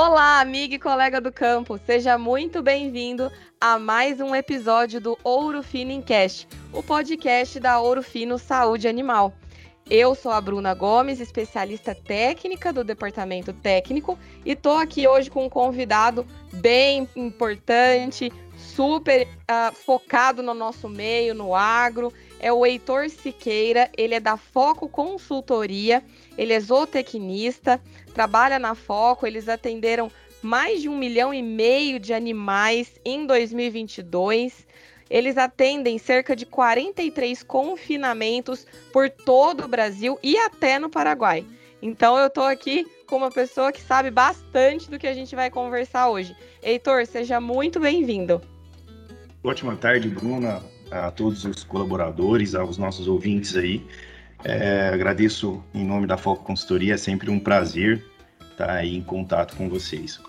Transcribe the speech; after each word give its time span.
Olá, 0.00 0.38
amiga 0.38 0.76
e 0.76 0.78
colega 0.78 1.20
do 1.20 1.32
campo, 1.32 1.76
seja 1.84 2.16
muito 2.16 2.62
bem-vindo 2.62 3.32
a 3.60 3.80
mais 3.80 4.20
um 4.20 4.32
episódio 4.32 5.00
do 5.00 5.18
Ouro 5.24 5.60
Fino 5.60 5.90
Encast, 5.90 6.46
o 6.72 6.84
podcast 6.84 7.58
da 7.58 7.80
Ouro 7.80 8.00
Fino 8.00 8.38
Saúde 8.38 8.86
Animal. 8.86 9.34
Eu 9.90 10.14
sou 10.14 10.30
a 10.30 10.40
Bruna 10.40 10.72
Gomes, 10.72 11.18
especialista 11.18 11.96
técnica 11.96 12.72
do 12.72 12.84
departamento 12.84 13.52
técnico, 13.52 14.16
e 14.46 14.52
estou 14.52 14.76
aqui 14.76 15.08
hoje 15.08 15.28
com 15.30 15.46
um 15.46 15.50
convidado 15.50 16.24
bem 16.52 17.08
importante, 17.16 18.32
super 18.56 19.26
uh, 19.26 19.74
focado 19.74 20.44
no 20.44 20.54
nosso 20.54 20.88
meio, 20.88 21.34
no 21.34 21.56
agro. 21.56 22.12
É 22.40 22.52
o 22.52 22.64
Heitor 22.64 23.10
Siqueira, 23.10 23.90
ele 23.96 24.14
é 24.14 24.20
da 24.20 24.36
Foco 24.36 24.88
Consultoria, 24.88 26.02
ele 26.36 26.52
é 26.52 26.60
zootecnista, 26.60 27.80
trabalha 28.14 28.58
na 28.58 28.74
Foco, 28.74 29.26
eles 29.26 29.48
atenderam 29.48 30.10
mais 30.40 30.80
de 30.80 30.88
um 30.88 30.96
milhão 30.96 31.34
e 31.34 31.42
meio 31.42 31.98
de 31.98 32.14
animais 32.14 32.92
em 33.04 33.26
2022. 33.26 34.66
Eles 35.10 35.36
atendem 35.36 35.98
cerca 35.98 36.36
de 36.36 36.46
43 36.46 37.42
confinamentos 37.42 38.66
por 38.92 39.08
todo 39.10 39.64
o 39.64 39.68
Brasil 39.68 40.18
e 40.22 40.36
até 40.38 40.78
no 40.78 40.88
Paraguai. 40.88 41.44
Então 41.80 42.18
eu 42.18 42.26
estou 42.26 42.44
aqui 42.44 42.86
com 43.06 43.16
uma 43.16 43.30
pessoa 43.30 43.72
que 43.72 43.80
sabe 43.80 44.10
bastante 44.10 44.90
do 44.90 44.98
que 44.98 45.06
a 45.06 45.14
gente 45.14 45.34
vai 45.34 45.50
conversar 45.50 46.08
hoje. 46.08 46.36
Heitor, 46.62 47.06
seja 47.06 47.40
muito 47.40 47.80
bem-vindo. 47.80 48.40
Ótima 49.42 49.76
tarde, 49.76 50.08
Bruna, 50.08 50.62
a 50.90 51.10
todos 51.10 51.44
os 51.44 51.64
colaboradores, 51.64 52.54
aos 52.54 52.78
nossos 52.78 53.08
ouvintes 53.08 53.56
aí. 53.56 53.84
É, 54.44 54.90
agradeço 54.92 55.62
em 55.74 55.84
nome 55.84 56.06
da 56.06 56.16
Foco 56.16 56.44
Consultoria, 56.44 56.94
é 56.94 56.96
sempre 56.96 57.30
um 57.30 57.40
prazer 57.40 58.04
estar 58.50 58.70
aí 58.70 58.96
em 58.96 59.02
contato 59.02 59.56
com 59.56 59.68
vocês. 59.68 60.20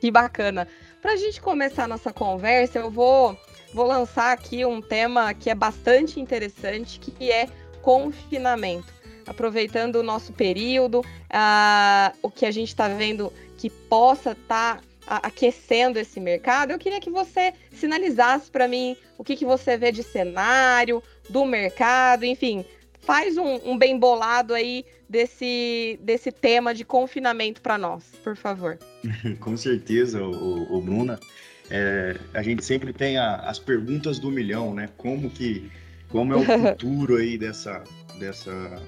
Que 0.00 0.10
bacana. 0.10 0.66
Para 1.00 1.12
a 1.12 1.16
gente 1.16 1.40
começar 1.40 1.84
a 1.84 1.88
nossa 1.88 2.12
conversa, 2.12 2.78
eu 2.78 2.90
vou 2.90 3.36
vou 3.74 3.86
lançar 3.86 4.32
aqui 4.32 4.64
um 4.64 4.82
tema 4.82 5.32
que 5.32 5.48
é 5.48 5.54
bastante 5.54 6.20
interessante, 6.20 7.00
que 7.00 7.30
é 7.30 7.48
confinamento. 7.80 8.92
Aproveitando 9.26 9.96
o 9.96 10.02
nosso 10.02 10.32
período, 10.32 11.00
uh, 11.00 12.16
o 12.20 12.30
que 12.30 12.44
a 12.44 12.50
gente 12.50 12.68
está 12.68 12.88
vendo 12.88 13.32
que 13.56 13.70
possa 13.70 14.32
estar 14.32 14.76
tá 14.76 14.82
aquecendo 15.06 15.98
esse 15.98 16.20
mercado, 16.20 16.70
eu 16.70 16.78
queria 16.78 17.00
que 17.00 17.10
você 17.10 17.52
sinalizasse 17.72 18.50
para 18.50 18.68
mim 18.68 18.96
o 19.18 19.24
que, 19.24 19.36
que 19.36 19.44
você 19.44 19.76
vê 19.76 19.92
de 19.92 20.02
cenário, 20.02 21.02
do 21.28 21.44
mercado, 21.44 22.24
enfim, 22.24 22.64
faz 23.00 23.36
um, 23.36 23.70
um 23.70 23.78
bem 23.78 23.98
bolado 23.98 24.54
aí 24.54 24.84
desse, 25.08 25.98
desse 26.02 26.32
tema 26.32 26.74
de 26.74 26.84
confinamento 26.84 27.60
para 27.60 27.76
nós, 27.76 28.04
por 28.22 28.36
favor. 28.36 28.78
Com 29.40 29.56
certeza, 29.56 30.22
o, 30.22 30.76
o 30.76 30.80
Bruna 30.80 31.18
é, 31.70 32.16
a 32.34 32.42
gente 32.42 32.64
sempre 32.64 32.92
tem 32.92 33.16
a, 33.16 33.36
as 33.36 33.58
perguntas 33.58 34.18
do 34.18 34.30
milhão, 34.30 34.74
né? 34.74 34.88
Como 34.96 35.30
que, 35.30 35.70
como 36.08 36.32
é 36.32 36.36
o 36.36 36.44
futuro 36.44 37.16
aí 37.16 37.38
dessa, 37.38 37.82
dessa, 38.18 38.82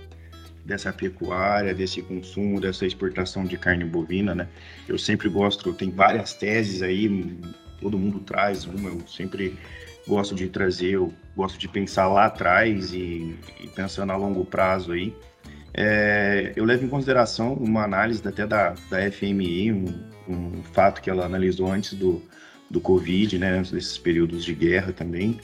dessa 0.65 0.93
pecuária, 0.93 1.75
desse 1.75 2.01
consumo, 2.03 2.61
dessa 2.61 2.87
exportação 2.87 3.45
de 3.45 3.57
carne 3.59 3.84
bovina, 3.84 4.34
né? 4.34 4.48
Eu 4.89 4.98
sempre 4.98 5.29
gosto, 5.29 5.73
tem 5.73 5.91
várias 5.91 6.33
teses 6.33 6.83
aí, 6.83 7.37
todo 7.81 7.98
mundo 7.98 8.21
traz 8.21 8.65
uma, 8.65 8.89
eu 8.89 9.06
sempre 9.06 9.56
gosto 10.06 10.34
de 10.34 10.48
trazer, 10.48 10.93
eu 10.93 11.12
gosto 11.37 11.59
de 11.59 11.69
pensar 11.69 12.09
lá 12.09 12.27
atrás 12.27 12.93
e, 12.93 13.37
e 13.61 13.69
pensando 13.69 14.12
a 14.12 14.17
longo 14.17 14.45
prazo 14.45 14.93
aí. 14.93 15.15
É, 15.77 16.53
eu 16.55 16.65
levo 16.65 16.84
em 16.84 16.89
consideração 16.89 17.53
uma 17.55 17.83
análise 17.83 18.27
até 18.27 18.47
da, 18.47 18.75
da 18.89 19.11
FMI, 19.11 19.73
um, 19.73 19.84
um 20.28 20.62
fato 20.62 21.03
que 21.03 21.11
ela 21.11 21.27
analisou 21.27 21.71
antes 21.71 21.94
do, 21.94 22.22
do 22.71 22.81
Covid, 22.81 23.38
né, 23.38 23.61
desses 23.61 23.99
períodos 23.99 24.44
de 24.44 24.55
guerra 24.55 24.93
também, 24.93 25.41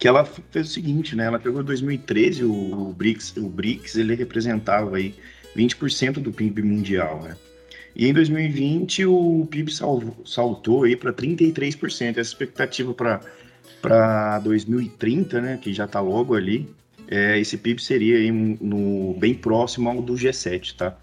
que 0.00 0.08
ela 0.08 0.24
fez 0.24 0.68
o 0.68 0.72
seguinte, 0.72 1.14
né, 1.14 1.26
ela 1.26 1.38
pegou 1.38 1.62
2013, 1.62 2.42
o, 2.44 2.88
o 2.88 2.92
BRICS, 2.92 3.36
o 3.36 3.48
BRICS 3.48 3.96
ele 3.96 4.14
representava 4.14 4.96
aí 4.96 5.14
20% 5.54 6.14
do 6.14 6.32
PIB 6.32 6.62
mundial, 6.62 7.22
né, 7.22 7.36
e 7.94 8.08
em 8.08 8.12
2020 8.12 9.04
o 9.04 9.46
PIB 9.50 9.70
salvo, 9.72 10.16
saltou 10.24 10.84
aí 10.84 10.96
para 10.96 11.12
33%, 11.12 12.12
essa 12.12 12.20
expectativa 12.20 12.94
para 12.94 13.20
para 13.82 14.38
2030, 14.40 15.40
né, 15.40 15.58
que 15.60 15.72
já 15.72 15.84
está 15.84 16.00
logo 16.00 16.34
ali, 16.34 16.68
é, 17.10 17.38
esse 17.38 17.56
PIB 17.56 17.82
seria 17.82 18.18
aí 18.18 18.30
no, 18.30 19.14
bem 19.18 19.34
próximo 19.34 19.88
ao 19.88 20.00
do 20.00 20.14
G7, 20.14 20.76
tá? 20.76 20.96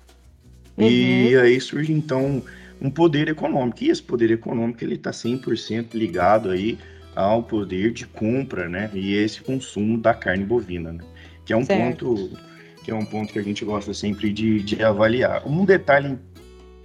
Uhum. 0.77 0.87
E 0.87 1.35
aí 1.35 1.59
surge 1.59 1.91
então 1.91 2.41
um 2.79 2.89
poder 2.89 3.27
econômico. 3.27 3.83
E 3.83 3.89
esse 3.89 4.01
poder 4.01 4.31
econômico 4.31 4.83
ele 4.83 4.95
está 4.95 5.11
100% 5.11 5.95
ligado 5.95 6.49
aí 6.49 6.77
ao 7.17 7.41
poder 7.41 7.91
de 7.91 8.05
compra, 8.05 8.69
né? 8.69 8.91
E 8.93 9.15
esse 9.15 9.41
consumo 9.41 9.97
da 9.97 10.13
carne 10.13 10.45
bovina, 10.45 10.93
né? 10.93 11.03
Que 11.43 11.51
é 11.51 11.57
um 11.57 11.65
certo. 11.65 12.05
ponto 12.05 12.37
que 12.83 12.91
é 12.91 12.95
um 12.95 13.03
ponto 13.03 13.33
que 13.33 13.39
a 13.39 13.43
gente 13.43 13.65
gosta 13.65 13.91
sempre 13.91 14.31
de, 14.31 14.61
de 14.61 14.83
avaliar. 14.83 15.45
Um 15.47 15.65
detalhe 15.65 16.17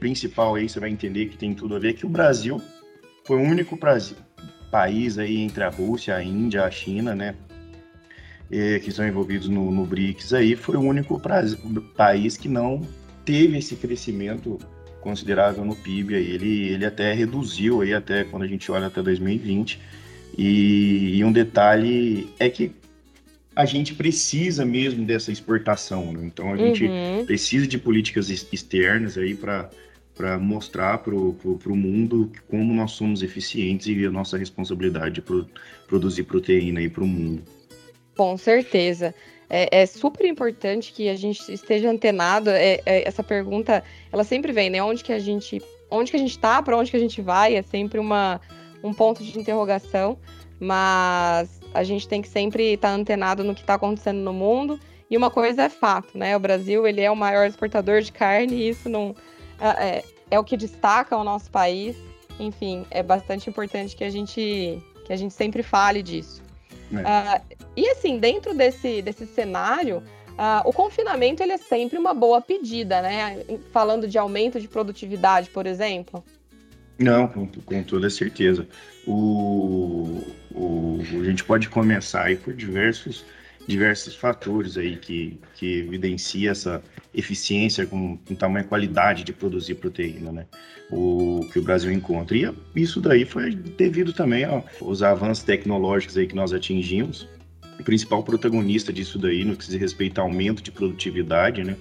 principal 0.01 0.55
aí, 0.55 0.69
você 0.69 0.81
vai 0.81 0.89
entender 0.89 1.27
que 1.27 1.37
tem 1.37 1.55
tudo 1.55 1.77
a 1.77 1.79
ver, 1.79 1.93
que 1.93 2.07
o 2.07 2.09
Brasil 2.09 2.61
foi 3.25 3.37
o 3.37 3.43
único 3.43 3.77
Brasil, 3.77 4.17
país 4.71 5.19
aí 5.19 5.39
entre 5.39 5.63
a 5.63 5.69
Rússia, 5.69 6.17
a 6.17 6.25
Índia, 6.25 6.65
a 6.65 6.71
China, 6.71 7.15
né? 7.15 7.37
que 8.51 8.89
estão 8.89 9.07
envolvidos 9.07 9.49
no, 9.49 9.71
no 9.71 9.87
BRICS 9.87 10.35
aí, 10.35 10.57
foi 10.57 10.77
o 10.77 10.81
único 10.81 11.21
país 11.95 12.37
que 12.37 12.49
não 12.49 12.83
teve 13.25 13.59
esse 13.59 13.77
crescimento 13.77 14.59
considerável 15.01 15.65
no 15.65 15.77
PIB. 15.77 16.15
Aí. 16.15 16.31
Ele, 16.31 16.69
ele 16.69 16.85
até 16.85 17.13
reduziu 17.13 17.81
aí 17.81 17.95
até 17.95 18.25
quando 18.25 18.43
a 18.43 18.47
gente 18.47 18.71
olha 18.71 18.89
até 18.89 19.03
2020. 19.03 19.81
E, 20.37 21.17
e 21.19 21.25
um 21.25 21.33
detalhe 21.33 22.29
é 22.39 22.49
que 22.49 22.73
a 23.55 23.65
gente 23.65 23.95
precisa 23.95 24.65
mesmo 24.65 25.05
dessa 25.05 25.31
exportação, 25.31 26.13
né? 26.13 26.25
Então 26.25 26.53
a 26.53 26.57
gente 26.57 26.85
uhum. 26.85 27.25
precisa 27.27 27.67
de 27.67 27.79
políticas 27.79 28.31
externas 28.31 29.19
aí 29.19 29.35
para 29.35 29.71
para 30.15 30.39
mostrar 30.39 30.99
para 30.99 31.15
o 31.15 31.77
mundo 31.77 32.31
como 32.47 32.75
nós 32.75 32.93
somos 32.93 33.23
eficientes 33.23 33.87
e 33.87 34.05
a 34.05 34.11
nossa 34.11 34.37
responsabilidade 34.37 35.15
de 35.15 35.23
pro, 35.23 35.49
produzir 35.87 36.25
proteína 36.25 36.81
aí 36.81 36.89
para 36.91 37.03
o 37.03 37.07
mundo. 37.07 37.43
Com 38.15 38.37
certeza 38.37 39.15
é, 39.55 39.83
é, 39.83 39.87
super 39.87 40.25
importante 40.27 40.95
que 40.95 41.11
a 41.11 41.15
gente 41.15 41.53
esteja 41.53 41.91
antenado. 41.91 42.49
É, 42.49 42.81
é, 42.87 43.07
essa 43.07 43.23
pergunta, 43.23 43.85
ela 44.11 44.25
sempre 44.25 44.51
vem, 44.51 44.71
né? 44.71 44.83
Onde 44.83 45.05
que 45.05 45.13
a 45.13 45.19
gente, 45.19 45.61
onde 45.91 46.11
que 46.11 46.17
a 46.17 46.21
gente 46.21 46.39
tá, 46.39 46.63
para 46.63 46.75
onde 46.75 46.91
que 46.91 46.97
a 46.97 47.01
gente 47.01 47.21
vai? 47.21 47.55
É 47.55 47.61
sempre 47.61 47.99
uma, 48.01 48.41
um 48.83 48.93
ponto 48.93 49.23
de 49.23 49.39
interrogação, 49.39 50.19
mas 50.59 51.61
a 51.75 51.83
gente 51.83 52.07
tem 52.07 52.23
que 52.23 52.29
sempre 52.29 52.75
estar 52.75 52.89
tá 52.89 52.95
antenado 52.95 53.45
no 53.45 53.55
que 53.55 53.61
está 53.61 53.75
acontecendo 53.75 54.19
no 54.19 54.33
mundo. 54.33 54.79
E 55.11 55.17
uma 55.17 55.31
coisa 55.31 55.65
é 55.65 55.69
fato, 55.69 56.17
né? 56.17 56.37
O 56.37 56.41
Brasil 56.41 56.87
ele 56.87 57.01
é 57.01 57.11
o 57.11 57.17
maior 57.17 57.47
exportador 57.47 58.01
de 58.01 58.11
carne 58.13 58.55
e 58.55 58.69
isso 58.69 58.89
não 58.89 59.15
é, 59.61 59.99
é, 59.99 60.05
é 60.31 60.39
o 60.39 60.45
que 60.45 60.57
destaca 60.57 61.17
o 61.17 61.25
nosso 61.25 61.51
país. 61.51 61.97
Enfim, 62.41 62.87
é 62.91 63.03
bastante 63.03 63.51
importante 63.51 63.95
que 63.95 64.05
a 64.05 64.11
gente 64.11 64.83
que 65.05 65.13
a 65.13 65.17
gente 65.17 65.35
sempre 65.35 65.63
fale 65.63 66.03
disso. 66.03 66.43
Uh, 66.93 67.57
e 67.77 67.89
assim, 67.89 68.19
dentro 68.19 68.55
desse, 68.55 69.01
desse 69.01 69.27
cenário, 69.27 69.99
uh, 70.33 70.67
o 70.67 70.73
confinamento 70.73 71.43
ele 71.43 71.53
é 71.53 71.57
sempre 71.57 71.99
uma 71.99 72.13
boa 72.13 72.41
pedida, 72.41 73.01
né? 73.01 73.45
Falando 73.73 74.07
de 74.07 74.19
aumento 74.19 74.61
de 74.61 74.69
produtividade, 74.69 75.49
por 75.51 75.67
exemplo. 75.67 76.23
Não, 76.99 77.27
com, 77.27 77.47
com 77.47 77.83
toda 77.83 78.09
certeza. 78.11 78.67
O, 79.07 80.23
o, 80.55 80.99
a 81.21 81.25
gente 81.25 81.43
pode 81.45 81.69
começar 81.69 82.25
aí 82.25 82.37
por 82.37 82.55
diversos 82.55 83.25
diversos 83.67 84.15
fatores 84.15 84.77
aí 84.77 84.97
que, 84.97 85.39
que 85.55 85.79
evidencia 85.79 86.51
essa 86.51 86.83
eficiência 87.15 87.87
com, 87.87 88.17
com 88.17 88.35
tamanho 88.35 88.65
e 88.65 88.69
qualidade 88.69 89.25
de 89.25 89.33
produzir 89.33 89.77
proteína, 89.77 90.33
né? 90.33 90.47
O 90.91 91.47
que 91.53 91.59
o 91.59 91.63
Brasil 91.63 91.93
encontra. 91.93 92.37
E 92.37 92.53
isso 92.75 93.01
daí 93.01 93.25
foi 93.25 93.55
devido 93.55 94.13
também 94.13 94.45
aos 94.45 95.03
avanços 95.03 95.45
tecnológicos 95.45 96.17
aí 96.17 96.27
que 96.27 96.35
nós 96.35 96.53
atingimos. 96.53 97.29
O 97.79 97.85
principal 97.85 98.23
protagonista 98.23 98.93
disso 98.93 99.19
daí, 99.19 99.45
no 99.45 99.57
que 99.57 99.65
se 99.65 99.77
respeita 99.77 100.21
ao 100.21 100.27
aumento 100.27 100.63
de 100.63 100.71
produtividade, 100.71 101.65
né? 101.65 101.77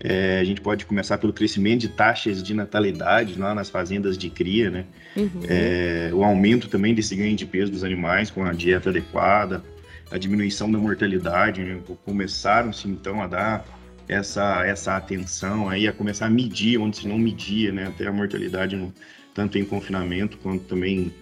É, 0.00 0.38
a 0.38 0.44
gente 0.44 0.60
pode 0.60 0.86
começar 0.86 1.18
pelo 1.18 1.32
crescimento 1.32 1.80
de 1.80 1.88
taxas 1.88 2.42
de 2.42 2.54
natalidade 2.54 3.36
lá 3.36 3.52
nas 3.54 3.68
fazendas 3.68 4.16
de 4.16 4.30
cria, 4.30 4.70
né? 4.70 4.84
Uhum. 5.16 5.40
É, 5.48 6.10
o 6.12 6.22
aumento 6.22 6.68
também 6.68 6.94
desse 6.94 7.16
ganho 7.16 7.34
de 7.34 7.44
peso 7.44 7.72
dos 7.72 7.82
animais 7.82 8.30
com 8.30 8.44
a 8.44 8.52
dieta 8.52 8.90
adequada, 8.90 9.62
a 10.10 10.16
diminuição 10.16 10.70
da 10.70 10.78
mortalidade, 10.78 11.62
né? 11.62 11.80
começaram-se 12.04 12.88
então 12.88 13.20
a 13.20 13.26
dar 13.26 13.64
essa, 14.08 14.64
essa 14.64 14.96
atenção 14.96 15.68
aí, 15.68 15.88
a 15.88 15.92
começar 15.92 16.26
a 16.26 16.30
medir 16.30 16.78
onde 16.78 16.98
se 16.98 17.08
não 17.08 17.18
media, 17.18 17.72
né? 17.72 17.88
Até 17.88 18.06
a 18.06 18.12
mortalidade, 18.12 18.76
no, 18.76 18.94
tanto 19.34 19.58
em 19.58 19.64
confinamento 19.64 20.38
quanto 20.38 20.64
também 20.64 21.12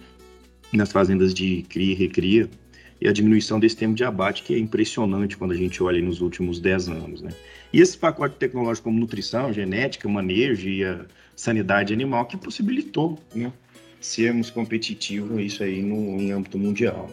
nas 0.71 0.91
fazendas 0.91 1.33
de 1.33 1.63
cria 1.67 1.93
e 1.93 1.95
recria. 1.95 2.49
E 2.99 3.07
a 3.07 3.13
diminuição 3.13 3.59
desse 3.59 3.75
tempo 3.75 3.93
de 3.95 4.03
abate, 4.03 4.43
que 4.43 4.55
é 4.55 4.57
impressionante 4.57 5.37
quando 5.37 5.51
a 5.51 5.55
gente 5.55 5.81
olha 5.83 6.01
nos 6.01 6.21
últimos 6.21 6.59
10 6.59 6.89
anos. 6.89 7.21
Né? 7.21 7.31
E 7.71 7.79
esse 7.79 7.97
pacote 7.97 8.35
tecnológico 8.35 8.85
como 8.85 8.99
nutrição, 8.99 9.53
genética, 9.53 10.07
manejo 10.07 10.67
e 10.67 10.83
a 10.83 11.05
sanidade 11.35 11.93
animal 11.93 12.25
que 12.25 12.35
possibilitou 12.35 13.19
né, 13.35 13.51
sermos 14.01 14.49
competitivos 14.49 15.39
isso 15.39 15.63
aí 15.63 15.81
no, 15.81 16.19
em 16.19 16.31
âmbito 16.31 16.57
mundial. 16.57 17.09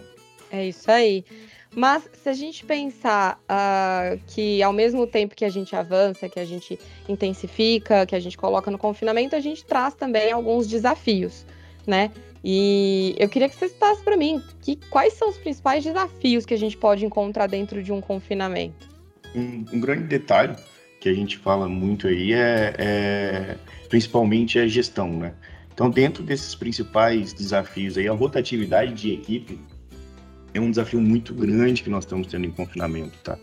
É 0.51 0.69
isso 0.69 0.91
aí. 0.91 1.25
Mas 1.77 2.09
se 2.13 2.29
a 2.29 2.33
gente 2.33 2.65
pensar 2.65 3.41
uh, 3.45 4.21
que 4.29 4.63
ao 4.63 4.73
mesmo 4.73 5.07
tempo 5.07 5.35
que 5.35 5.45
a 5.45 5.49
gente 5.49 5.75
avança, 5.75 6.29
que 6.29 6.39
a 6.39 6.45
gente 6.45 6.79
intensifica, 7.09 8.07
que 8.07 8.15
a 8.15 8.21
gente 8.21 8.39
coloca 8.39 8.71
no 8.71 8.79
confinamento, 8.79 9.35
a 9.35 9.41
gente 9.41 9.65
traz 9.65 9.93
também 9.95 10.31
alguns 10.31 10.69
desafios, 10.69 11.45
né? 11.85 12.13
E 12.47 13.15
eu 13.19 13.27
queria 13.27 13.49
que 13.49 13.57
você 13.57 13.71
citasse 13.71 14.03
para 14.03 14.19
mim 14.19 14.43
que, 14.61 14.77
quais 14.91 15.15
são 15.15 15.31
os 15.31 15.39
principais 15.39 15.83
desafios 15.83 16.45
que 16.45 16.53
a 16.53 16.59
gente 16.59 16.77
pode 16.77 17.07
encontrar 17.07 17.47
dentro 17.47 17.83
de 17.83 17.91
um 17.91 18.03
confinamento. 18.03 18.87
Um, 19.35 19.65
um 19.73 19.81
grande 19.81 20.05
detalhe 20.05 20.55
que 21.01 21.09
a 21.09 21.15
gente 21.15 21.39
fala 21.39 21.67
muito 21.67 22.07
aí 22.07 22.35
é, 22.35 22.75
é 22.79 23.57
principalmente 23.89 24.59
a 24.59 24.67
gestão, 24.67 25.11
né? 25.11 25.33
Então, 25.73 25.89
dentro 25.89 26.23
desses 26.23 26.55
principais 26.55 27.33
desafios 27.33 27.97
aí, 27.97 28.07
a 28.07 28.13
rotatividade 28.13 28.93
de 28.93 29.13
equipe 29.13 29.59
é 30.53 30.61
um 30.61 30.71
desafio 30.71 31.01
muito 31.01 31.35
grande 31.35 31.83
que 31.83 31.91
nós 31.91 32.05
estamos 32.05 32.27
tendo 32.27 32.47
em 32.47 32.51
confinamento, 32.51 33.19
tá? 33.25 33.39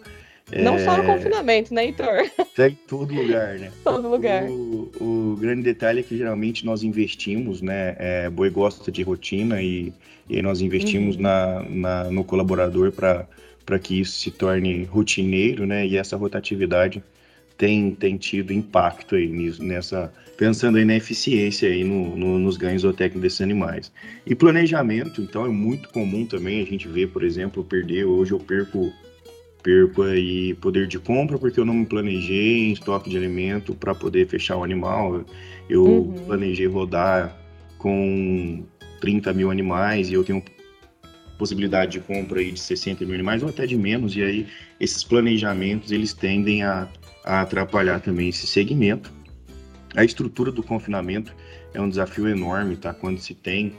Não 0.59 0.75
é... 0.75 0.79
só 0.79 0.97
no 0.97 1.03
confinamento, 1.05 1.73
né, 1.73 1.85
Heitor? 1.85 2.29
Em 2.59 2.77
todo 2.87 3.13
lugar, 3.13 3.57
né? 3.57 3.71
todo 3.83 4.09
lugar. 4.09 4.43
O, 4.43 4.91
o, 4.99 5.37
grande 5.39 5.63
detalhe 5.63 6.01
é 6.01 6.03
que 6.03 6.17
geralmente 6.17 6.65
nós 6.65 6.83
investimos, 6.83 7.61
né? 7.61 7.95
É, 7.97 8.29
Boi 8.29 8.49
gosta 8.49 8.91
de 8.91 9.01
rotina 9.01 9.61
e, 9.61 9.93
e 10.29 10.41
nós 10.41 10.61
investimos 10.61 11.15
uhum. 11.15 11.21
na, 11.21 11.65
na, 11.69 12.03
no 12.11 12.23
colaborador 12.23 12.91
para 12.91 13.79
que 13.79 13.99
isso 13.99 14.19
se 14.19 14.31
torne 14.31 14.83
rotineiro, 14.83 15.65
né? 15.65 15.87
E 15.87 15.97
essa 15.97 16.17
rotatividade 16.17 17.03
tem, 17.57 17.93
tem 17.93 18.17
tido 18.17 18.51
impacto 18.51 19.15
aí 19.15 19.27
nisso, 19.27 19.63
nessa, 19.63 20.11
pensando 20.35 20.79
aí 20.79 20.85
na 20.85 20.95
eficiência 20.95 21.69
aí 21.69 21.83
no, 21.83 22.17
no, 22.17 22.39
nos 22.39 22.57
ganhos 22.57 22.81
zootécnicos 22.81 23.21
desses 23.21 23.41
animais. 23.41 23.91
E 24.25 24.33
planejamento, 24.33 25.21
então, 25.21 25.45
é 25.45 25.49
muito 25.49 25.89
comum 25.89 26.25
também 26.25 26.61
a 26.61 26.65
gente 26.65 26.87
ver, 26.87 27.09
por 27.09 27.23
exemplo, 27.23 27.63
perder, 27.63 28.05
hoje 28.05 28.31
eu 28.31 28.39
perco 28.39 28.91
perco 29.61 30.03
aí 30.03 30.53
poder 30.55 30.87
de 30.87 30.99
compra 30.99 31.37
porque 31.37 31.59
eu 31.59 31.65
não 31.65 31.73
me 31.73 31.85
planejei 31.85 32.69
em 32.69 32.73
estoque 32.73 33.09
de 33.09 33.17
alimento 33.17 33.73
para 33.73 33.93
poder 33.93 34.27
fechar 34.27 34.57
o 34.57 34.63
animal. 34.63 35.23
Eu 35.69 35.85
uhum. 35.85 36.25
planejei 36.25 36.67
rodar 36.67 37.37
com 37.77 38.63
30 38.99 39.33
mil 39.33 39.51
animais 39.51 40.09
e 40.09 40.13
eu 40.13 40.23
tenho 40.23 40.43
possibilidade 41.37 41.93
de 41.93 41.99
compra 41.99 42.39
aí 42.39 42.51
de 42.51 42.59
60 42.59 43.03
mil 43.05 43.15
animais 43.15 43.41
ou 43.41 43.49
até 43.49 43.65
de 43.65 43.75
menos, 43.75 44.15
e 44.15 44.21
aí 44.21 44.47
esses 44.79 45.03
planejamentos 45.03 45.91
eles 45.91 46.13
tendem 46.13 46.63
a 46.63 46.87
a 47.23 47.41
atrapalhar 47.41 47.99
também 47.99 48.29
esse 48.29 48.47
segmento. 48.47 49.11
A 49.95 50.03
estrutura 50.03 50.51
do 50.51 50.63
confinamento 50.63 51.33
é 51.73 51.81
um 51.81 51.89
desafio 51.89 52.27
enorme, 52.27 52.75
tá? 52.75 52.93
Quando 52.93 53.19
se 53.19 53.33
tem, 53.33 53.73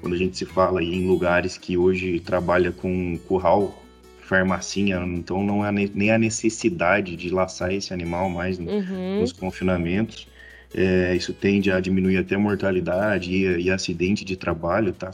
quando 0.00 0.14
a 0.14 0.16
gente 0.16 0.36
se 0.36 0.44
fala 0.44 0.82
em 0.82 1.06
lugares 1.06 1.58
que 1.58 1.76
hoje 1.76 2.20
trabalha 2.20 2.72
com 2.72 3.18
curral, 3.26 3.82
farmacinha, 4.28 4.98
então 5.06 5.42
não 5.42 5.62
há 5.62 5.72
nem 5.72 6.10
a 6.10 6.18
necessidade 6.18 7.16
de 7.16 7.30
laçar 7.30 7.72
esse 7.72 7.94
animal 7.94 8.28
mais 8.28 8.58
uhum. 8.58 9.20
nos 9.20 9.32
confinamentos. 9.32 10.28
É, 10.74 11.16
isso 11.16 11.32
tende 11.32 11.70
a 11.70 11.80
diminuir 11.80 12.18
até 12.18 12.34
a 12.34 12.38
mortalidade 12.38 13.32
e, 13.32 13.62
e 13.62 13.70
acidente 13.70 14.24
de 14.24 14.36
trabalho, 14.36 14.92
tá? 14.92 15.10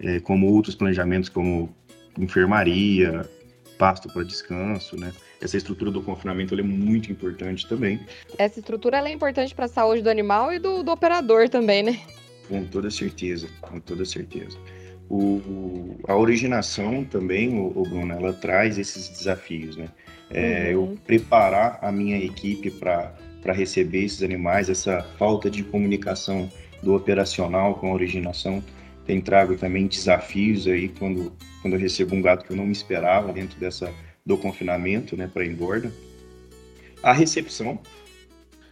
É, 0.00 0.18
como 0.20 0.48
outros 0.48 0.74
planejamentos 0.74 1.28
como 1.28 1.72
enfermaria, 2.18 3.28
pasto 3.78 4.08
para 4.08 4.24
descanso, 4.24 4.98
né? 4.98 5.12
essa 5.40 5.56
estrutura 5.56 5.90
do 5.90 6.02
confinamento 6.02 6.54
é 6.54 6.62
muito 6.62 7.10
importante 7.12 7.66
também. 7.66 8.00
Essa 8.36 8.58
estrutura 8.58 8.98
é 8.98 9.12
importante 9.12 9.54
para 9.54 9.66
a 9.66 9.68
saúde 9.68 10.02
do 10.02 10.10
animal 10.10 10.52
e 10.52 10.58
do, 10.58 10.82
do, 10.82 10.90
operador 10.90 11.48
também, 11.48 11.82
né? 11.82 12.00
Com 12.48 12.64
toda 12.64 12.90
certeza, 12.90 13.48
com 13.60 13.78
toda 13.78 14.04
certeza. 14.04 14.58
O, 15.10 15.96
a 16.06 16.14
originação 16.16 17.02
também, 17.04 17.48
o, 17.58 17.72
o 17.74 17.82
Bruno, 17.82 18.12
ela 18.12 18.32
traz 18.32 18.78
esses 18.78 19.08
desafios, 19.08 19.76
né? 19.76 19.88
É, 20.30 20.74
uhum. 20.74 20.90
Eu 20.90 20.98
preparar 21.06 21.78
a 21.80 21.90
minha 21.90 22.18
equipe 22.22 22.70
para 22.70 23.14
receber 23.52 24.04
esses 24.04 24.22
animais, 24.22 24.68
essa 24.68 25.02
falta 25.18 25.50
de 25.50 25.62
comunicação 25.62 26.50
do 26.82 26.94
operacional 26.94 27.76
com 27.76 27.90
a 27.90 27.94
originação 27.94 28.62
tem 29.08 29.22
trago 29.22 29.56
também 29.56 29.86
desafios 29.86 30.66
aí 30.68 30.90
quando, 30.90 31.32
quando 31.62 31.72
eu 31.72 31.80
recebo 31.80 32.14
um 32.14 32.20
gato 32.20 32.44
que 32.44 32.52
eu 32.52 32.56
não 32.56 32.66
me 32.66 32.72
esperava 32.72 33.32
dentro 33.32 33.58
dessa 33.58 33.90
do 34.24 34.36
confinamento, 34.36 35.16
né, 35.16 35.26
para 35.32 35.46
engorda. 35.46 35.90
A 37.02 37.14
recepção, 37.14 37.80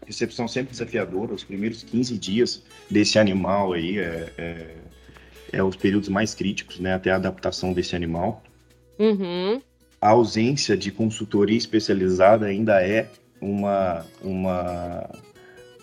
recepção 0.06 0.46
sempre 0.46 0.72
desafiadora, 0.72 1.32
os 1.32 1.42
primeiros 1.42 1.82
15 1.82 2.18
dias 2.18 2.62
desse 2.90 3.18
animal 3.18 3.72
aí 3.72 3.98
é, 3.98 4.30
é, 4.36 4.74
é 5.52 5.62
os 5.62 5.76
períodos 5.76 6.08
mais 6.08 6.34
críticos, 6.34 6.78
né, 6.78 6.94
até 6.94 7.10
a 7.10 7.16
adaptação 7.16 7.72
desse 7.72 7.94
animal. 7.96 8.42
Uhum. 8.98 9.60
A 10.00 10.10
ausência 10.10 10.76
de 10.76 10.90
consultoria 10.90 11.56
especializada 11.56 12.46
ainda 12.46 12.82
é 12.82 13.08
uma, 13.40 14.04
uma, 14.22 15.10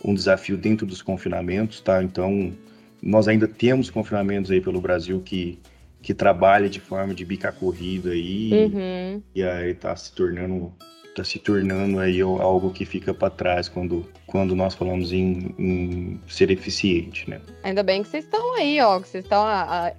um 0.03 0.13
desafio 0.13 0.57
dentro 0.57 0.85
dos 0.85 1.01
confinamentos, 1.01 1.81
tá? 1.81 2.03
Então, 2.03 2.53
nós 3.01 3.27
ainda 3.27 3.47
temos 3.47 3.89
confinamentos 3.89 4.51
aí 4.51 4.61
pelo 4.61 4.79
Brasil 4.79 5.21
que 5.21 5.59
que 6.03 6.13
trabalha 6.13 6.69
de 6.69 6.81
forma 6.81 7.15
de 7.15 7.23
bica 7.23 7.49
corrida 7.49 8.11
aí 8.11 8.51
uhum. 8.51 9.21
e 9.33 9.41
aí 9.41 9.73
tá 9.73 9.95
se 9.95 10.13
tornando 10.13 10.71
tá 11.13 11.23
se 11.23 11.39
tornando 11.39 11.99
aí 11.99 12.21
algo 12.21 12.71
que 12.71 12.85
fica 12.85 13.13
para 13.13 13.29
trás 13.29 13.69
quando, 13.69 14.09
quando 14.25 14.55
nós 14.55 14.73
falamos 14.73 15.11
em, 15.11 15.53
em, 15.57 16.21
ser 16.27 16.49
eficiente, 16.51 17.29
né? 17.29 17.39
Ainda 17.63 17.83
bem 17.83 18.01
que 18.01 18.09
vocês 18.09 18.23
estão 18.25 18.55
aí, 18.55 18.79
ó, 18.81 18.99
que 18.99 19.07
vocês 19.07 19.23
estão 19.23 19.45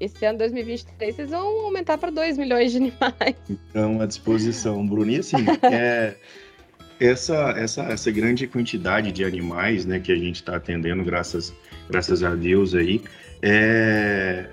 esse 0.01 0.25
ano 0.27 0.39
2023 0.39 1.15
vocês 1.15 1.31
vão 1.31 1.47
aumentar 1.67 1.99
para 1.99 2.11
2 2.11 2.37
milhões 2.39 2.73
de 2.73 2.79
animais. 2.79 3.37
Então, 3.49 4.01
à 4.01 4.07
disposição, 4.07 4.87
Bruno. 4.87 5.11
E 5.11 5.19
assim, 5.19 5.37
é, 5.71 6.15
essa, 6.99 7.55
essa, 7.57 7.83
essa 7.85 8.11
grande 8.11 8.47
quantidade 8.47 9.13
de 9.13 9.25
animais, 9.25 9.85
né, 9.85 10.01
que 10.01 10.13
a 10.13 10.17
gente 10.17 10.37
está 10.37 10.57
atendendo, 10.57 11.05
graças, 11.05 11.55
graças 11.89 12.23
a 12.23 12.35
Deus 12.35 12.75
aí, 12.75 13.03
é, 13.43 14.47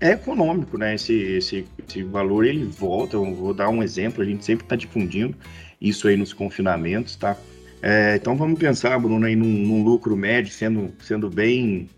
é 0.00 0.12
econômico, 0.12 0.78
né? 0.78 0.94
Esse, 0.94 1.12
esse, 1.12 1.66
esse 1.86 2.02
valor 2.02 2.46
ele 2.46 2.64
volta. 2.64 3.16
Eu 3.16 3.34
vou 3.34 3.52
dar 3.52 3.68
um 3.68 3.82
exemplo, 3.82 4.22
a 4.22 4.26
gente 4.26 4.44
sempre 4.44 4.64
está 4.64 4.74
difundindo 4.74 5.36
isso 5.80 6.08
aí 6.08 6.16
nos 6.16 6.32
confinamentos, 6.32 7.16
tá? 7.16 7.36
É, 7.82 8.16
então 8.16 8.36
vamos 8.36 8.58
pensar, 8.58 8.98
Bruno, 8.98 9.24
aí 9.24 9.36
num, 9.36 9.46
num, 9.46 9.82
lucro 9.82 10.16
médio, 10.16 10.52
sendo, 10.52 10.92
sendo 11.00 11.30
bem 11.30 11.88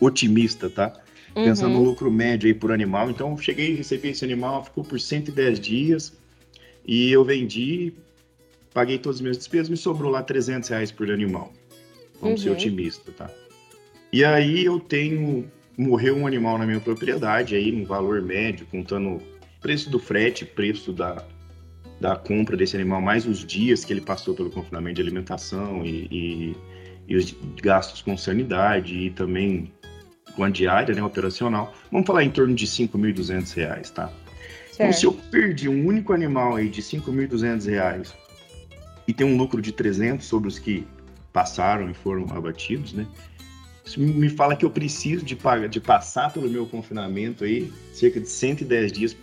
otimista, 0.00 0.70
tá? 0.70 0.92
Uhum. 1.34 1.44
Pensando 1.44 1.74
no 1.74 1.82
lucro 1.82 2.10
médio 2.10 2.46
aí 2.46 2.54
por 2.54 2.72
animal. 2.72 3.10
Então, 3.10 3.36
cheguei, 3.36 3.74
recebi 3.74 4.08
esse 4.08 4.24
animal, 4.24 4.64
ficou 4.64 4.84
por 4.84 4.98
110 4.98 5.60
dias 5.60 6.12
e 6.86 7.10
eu 7.10 7.24
vendi, 7.24 7.92
paguei 8.72 8.98
todas 8.98 9.16
as 9.16 9.20
minhas 9.20 9.38
despesas, 9.38 9.68
me 9.68 9.76
sobrou 9.76 10.10
lá 10.10 10.22
300 10.22 10.68
reais 10.68 10.90
por 10.90 11.10
animal. 11.10 11.52
Vamos 12.20 12.40
uhum. 12.40 12.48
ser 12.48 12.50
otimistas, 12.50 13.14
tá? 13.14 13.30
E 14.12 14.24
aí 14.24 14.64
eu 14.64 14.80
tenho 14.80 15.50
morreu 15.80 16.14
um 16.14 16.26
animal 16.26 16.58
na 16.58 16.66
minha 16.66 16.80
propriedade, 16.80 17.54
aí 17.54 17.74
um 17.74 17.84
valor 17.84 18.20
médio, 18.20 18.66
contando 18.66 19.20
preço 19.60 19.88
do 19.88 19.98
frete, 19.98 20.44
preço 20.44 20.92
da, 20.92 21.24
da 21.98 22.16
compra 22.16 22.56
desse 22.56 22.76
animal, 22.76 23.00
mais 23.00 23.26
os 23.26 23.44
dias 23.44 23.84
que 23.84 23.92
ele 23.92 24.02
passou 24.02 24.34
pelo 24.34 24.50
confinamento 24.50 24.96
de 24.96 25.02
alimentação 25.02 25.84
e, 25.84 26.06
e, 26.10 26.56
e 27.08 27.16
os 27.16 27.34
gastos 27.62 28.02
com 28.02 28.16
sanidade 28.16 28.94
e 28.94 29.10
também 29.10 29.72
com 30.36 30.44
a 30.44 30.50
diária 30.50 30.94
né, 30.94 31.02
operacional, 31.02 31.74
vamos 31.90 32.06
falar 32.06 32.24
em 32.24 32.30
torno 32.30 32.54
de 32.54 32.66
R$ 32.66 32.70
5.200, 32.70 33.90
tá? 33.90 34.06
Certo. 34.06 34.74
Então, 34.74 34.92
se 34.92 35.06
eu 35.06 35.12
perdi 35.30 35.68
um 35.68 35.86
único 35.86 36.12
animal 36.12 36.56
aí 36.56 36.68
de 36.68 36.80
R$ 36.80 37.00
5.200 37.00 38.12
e 39.08 39.14
tem 39.14 39.26
um 39.26 39.36
lucro 39.36 39.62
de 39.62 39.72
300 39.72 40.24
sobre 40.24 40.48
os 40.48 40.58
que 40.58 40.86
passaram 41.32 41.90
e 41.90 41.94
foram 41.94 42.26
abatidos, 42.30 42.92
né? 42.92 43.06
Me 43.96 44.28
fala 44.28 44.54
que 44.54 44.64
eu 44.64 44.70
preciso 44.70 45.24
de, 45.24 45.36
de 45.68 45.80
passar 45.80 46.32
pelo 46.32 46.48
meu 46.48 46.66
confinamento 46.66 47.44
aí, 47.44 47.72
cerca 47.92 48.20
de 48.20 48.28
110 48.28 48.92
dias, 48.92 49.16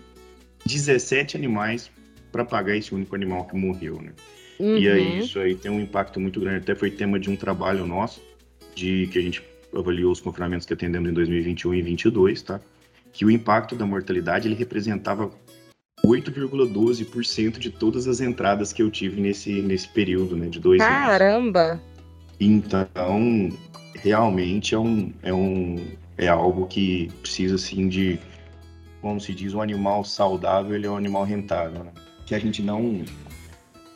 17 0.66 1.38
animais 1.38 1.90
para 2.32 2.44
pagar 2.44 2.76
esse 2.76 2.94
único 2.94 3.16
animal 3.16 3.46
que 3.46 3.56
morreu, 3.56 4.02
né? 4.02 4.12
Uhum. 4.60 4.78
E 4.78 4.90
aí 4.90 5.20
isso 5.20 5.40
aí 5.40 5.56
tem 5.56 5.72
um 5.72 5.80
impacto 5.80 6.20
muito 6.20 6.40
grande. 6.40 6.58
Até 6.60 6.76
foi 6.76 6.92
tema 6.92 7.20
de 7.20 7.30
um 7.30 7.36
trabalho 7.36 7.86
nosso, 7.86 8.22
de 8.76 9.08
que 9.08 9.20
a 9.20 9.22
gente 9.22 9.42
avaliou 9.76 10.12
os 10.12 10.20
confinamentos 10.20 10.66
que 10.66 10.74
atendemos 10.74 11.10
em 11.10 11.14
2021 11.14 11.74
e 11.74 11.82
2022, 11.82 12.42
tá? 12.42 12.60
Que 13.14 13.26
o 13.26 13.32
impacto 13.32 13.76
da 13.76 13.86
mortalidade 13.86 14.48
ele 14.48 14.56
representava 14.56 15.32
8,12% 16.06 17.58
de 17.58 17.70
todas 17.70 18.08
as 18.08 18.22
entradas 18.22 18.72
que 18.72 18.82
eu 18.82 18.90
tive 18.90 19.20
nesse, 19.20 19.62
nesse 19.62 19.88
período, 19.90 20.36
né, 20.36 20.48
de 20.48 20.60
dois 20.60 20.80
Caramba. 20.80 20.98
anos. 20.98 21.18
Caramba! 21.18 21.82
Então, 22.40 23.50
realmente 24.08 24.74
é 24.74 24.80
um, 24.80 25.12
é 25.22 25.34
um 25.34 25.86
é 26.18 26.28
algo 26.28 26.66
que 26.68 27.10
precisa 27.22 27.56
assim 27.56 27.88
de 27.88 28.20
como 29.02 29.22
se 29.22 29.34
diz, 29.34 29.54
um 29.54 29.62
animal 29.62 30.04
saudável, 30.04 30.76
ele 30.76 30.88
é 30.88 30.90
um 30.90 30.98
animal 30.98 31.24
rentável, 31.24 31.84
né? 31.84 31.92
Que 32.26 32.36
a 32.36 32.40
gente 32.40 32.62
não 32.62 33.04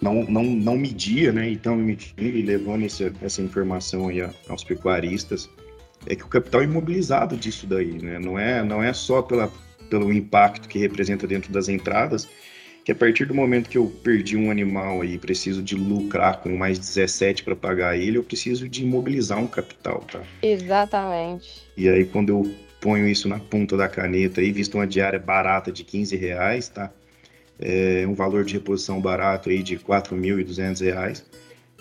não, 0.02 0.24
não, 0.24 0.44
não 0.44 0.78
media, 0.78 1.32
né? 1.32 1.50
Então, 1.50 1.78
e 2.18 2.42
levando 2.42 2.86
essa, 2.86 3.14
essa 3.22 3.42
informação 3.42 4.08
aí 4.08 4.22
aos 4.50 4.64
pecuaristas, 4.64 5.50
é 6.08 6.16
que 6.16 6.24
o 6.24 6.28
capital 6.28 6.62
é 6.62 6.64
imobilizado 6.64 7.38
disso 7.38 7.68
daí, 7.68 8.02
né? 8.02 8.18
Não 8.18 8.38
é, 8.38 8.64
não 8.64 8.82
é 8.82 8.94
só 8.94 9.22
pela, 9.22 9.52
pelo 9.90 10.12
impacto 10.12 10.68
que 10.68 10.80
representa 10.80 11.28
dentro 11.28 11.52
das 11.52 11.70
entradas, 11.70 12.28
que 12.84 12.92
a 12.92 12.96
partir 12.96 13.26
do 13.26 13.34
momento 13.34 13.70
que 13.70 13.78
eu 13.78 13.86
perdi 14.04 14.36
um 14.36 14.50
animal 14.50 15.02
aí, 15.02 15.18
preciso 15.18 15.62
de 15.62 15.76
lucrar 15.76 16.42
com 16.42 16.56
mais 16.58 16.80
17 16.80 17.44
para 17.44 17.56
pagar 17.56 17.98
ele, 17.98 18.18
eu 18.18 18.24
preciso 18.24 18.68
de 18.68 18.84
imobilizar 18.84 19.40
um 19.40 19.48
capital, 19.48 20.00
tá? 20.12 20.22
Exatamente. 20.42 21.64
E 21.78 21.88
aí, 21.88 22.06
quando 22.06 22.30
eu 22.30 22.56
ponho 22.80 23.08
isso 23.08 23.30
na 23.30 23.40
ponta 23.40 23.78
da 23.78 23.88
caneta 23.88 24.42
aí, 24.42 24.52
visto 24.52 24.76
uma 24.76 24.88
diária 24.88 25.20
barata 25.20 25.72
de 25.72 25.84
15 25.84 26.16
reais, 26.16 26.68
tá? 26.68 26.92
É 27.60 28.06
um 28.08 28.16
valor 28.16 28.44
de 28.44 28.54
reposição 28.54 29.00
barato 29.00 29.52
aí 29.52 29.62
de 29.62 29.78
4.200 29.78 30.82
reais. 30.84 31.24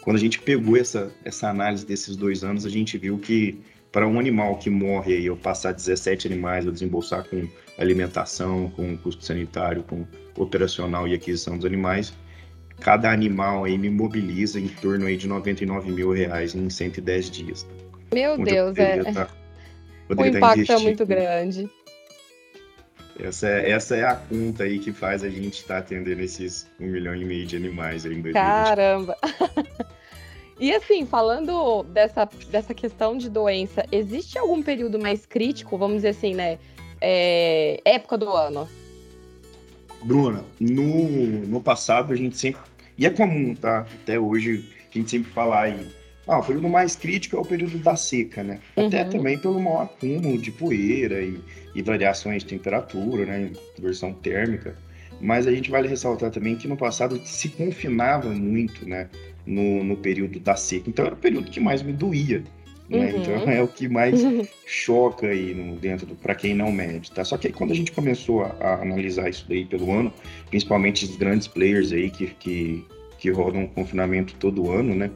Quando 0.02 0.16
a 0.16 0.20
gente 0.20 0.38
pegou 0.38 0.76
essa, 0.76 1.10
essa 1.24 1.48
análise 1.48 1.86
desses 1.86 2.16
dois 2.16 2.44
anos, 2.44 2.66
a 2.66 2.68
gente 2.70 2.98
viu 2.98 3.18
que 3.18 3.58
para 3.90 4.06
um 4.06 4.18
animal 4.20 4.56
que 4.56 4.70
morre 4.70 5.14
aí, 5.14 5.26
eu 5.26 5.36
passar 5.36 5.72
17 5.72 6.26
animais, 6.28 6.64
eu 6.64 6.72
desembolsar 6.72 7.28
com 7.28 7.48
alimentação, 7.80 8.70
com 8.70 8.96
custo 8.96 9.24
sanitário, 9.24 9.82
com 9.82 10.06
operacional 10.36 11.08
e 11.08 11.14
aquisição 11.14 11.56
dos 11.56 11.64
animais, 11.64 12.12
cada 12.80 13.10
animal 13.10 13.64
aí 13.64 13.76
me 13.76 13.90
mobiliza 13.90 14.60
em 14.60 14.68
torno 14.68 15.06
aí 15.06 15.16
de 15.16 15.26
99 15.26 15.90
mil 15.90 16.12
reais 16.12 16.54
em 16.54 16.68
110 16.68 17.30
dias. 17.30 17.66
Meu 18.12 18.36
Deus, 18.38 18.76
é. 18.76 19.02
Tá, 19.12 19.28
o 20.08 20.24
impacto 20.24 20.72
é 20.72 20.78
muito 20.78 21.06
grande. 21.06 21.70
Essa 23.18 23.48
é, 23.48 23.70
essa 23.70 23.96
é 23.96 24.04
a 24.04 24.14
conta 24.14 24.64
aí 24.64 24.78
que 24.78 24.92
faz 24.92 25.22
a 25.22 25.28
gente 25.28 25.58
estar 25.58 25.74
tá 25.74 25.80
atendendo 25.80 26.22
esses 26.22 26.66
um 26.80 26.86
milhão 26.86 27.14
e 27.14 27.24
meio 27.24 27.46
de 27.46 27.56
animais 27.56 28.06
aí 28.06 28.12
em 28.12 28.22
2020. 28.22 28.34
Caramba! 28.34 29.16
E 30.60 30.74
assim, 30.74 31.06
falando 31.06 31.82
dessa, 31.84 32.28
dessa 32.50 32.74
questão 32.74 33.16
de 33.16 33.30
doença, 33.30 33.82
existe 33.90 34.38
algum 34.38 34.62
período 34.62 34.98
mais 34.98 35.24
crítico, 35.24 35.78
vamos 35.78 35.96
dizer 35.96 36.10
assim, 36.10 36.34
né? 36.34 36.58
É, 37.00 37.80
época 37.84 38.18
do 38.18 38.30
ano? 38.30 38.68
Bruna, 40.02 40.44
no, 40.58 41.46
no 41.46 41.60
passado 41.60 42.12
a 42.12 42.16
gente 42.16 42.36
sempre. 42.36 42.60
E 42.96 43.06
é 43.06 43.10
comum, 43.10 43.54
tá? 43.54 43.86
Até 44.02 44.18
hoje 44.18 44.64
a 44.90 44.98
gente 44.98 45.10
sempre 45.10 45.30
fala 45.32 45.62
aí. 45.62 45.86
Ah, 46.26 46.38
o 46.38 46.44
período 46.44 46.68
mais 46.68 46.94
crítico 46.94 47.36
é 47.36 47.40
o 47.40 47.44
período 47.44 47.78
da 47.78 47.96
seca, 47.96 48.42
né? 48.42 48.60
Uhum. 48.76 48.86
Até 48.86 49.04
também 49.04 49.38
pelo 49.38 49.58
maior 49.60 49.82
acúmulo 49.82 50.38
de 50.38 50.52
poeira 50.52 51.20
e, 51.20 51.40
e 51.74 51.82
variações 51.82 52.42
de 52.44 52.50
temperatura, 52.50 53.24
né? 53.24 53.50
Versão 53.78 54.12
térmica. 54.12 54.76
Mas 55.20 55.46
a 55.46 55.52
gente 55.52 55.70
vale 55.70 55.88
ressaltar 55.88 56.30
também 56.30 56.56
que 56.56 56.68
no 56.68 56.76
passado 56.76 57.20
se 57.24 57.48
confinava 57.50 58.28
muito, 58.30 58.88
né? 58.88 59.08
no, 59.46 59.82
no 59.84 59.96
período 59.96 60.38
da 60.40 60.56
seca. 60.56 60.88
Então 60.88 61.04
era 61.04 61.14
o 61.14 61.18
período 61.18 61.50
que 61.50 61.60
mais 61.60 61.82
me 61.82 61.92
doía. 61.92 62.42
Né? 62.90 63.12
Uhum. 63.12 63.20
Então 63.20 63.34
é 63.50 63.62
o 63.62 63.68
que 63.68 63.88
mais 63.88 64.20
choca 64.66 65.28
aí 65.28 65.54
no, 65.54 65.76
dentro 65.76 66.08
para 66.16 66.34
quem 66.34 66.54
não 66.54 66.72
mede, 66.72 67.12
tá? 67.12 67.24
Só 67.24 67.38
que 67.38 67.46
aí, 67.46 67.52
quando 67.52 67.70
a 67.70 67.74
gente 67.74 67.92
começou 67.92 68.42
a, 68.42 68.48
a, 68.60 68.82
analisar 68.82 69.30
isso 69.30 69.46
daí 69.48 69.64
pelo 69.64 69.92
ano, 69.92 70.12
principalmente 70.48 71.04
os 71.04 71.14
grandes 71.14 71.46
players 71.46 71.92
aí 71.92 72.10
que, 72.10 72.26
que, 72.26 72.84
que 73.16 73.30
rodam 73.30 73.68
confinamento 73.68 74.34
todo 74.34 74.72
ano, 74.72 74.94
né? 74.96 75.08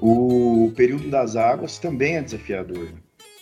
O 0.00 0.72
período 0.76 1.08
das 1.08 1.34
águas 1.34 1.78
também 1.78 2.16
é 2.16 2.22
desafiador. 2.22 2.88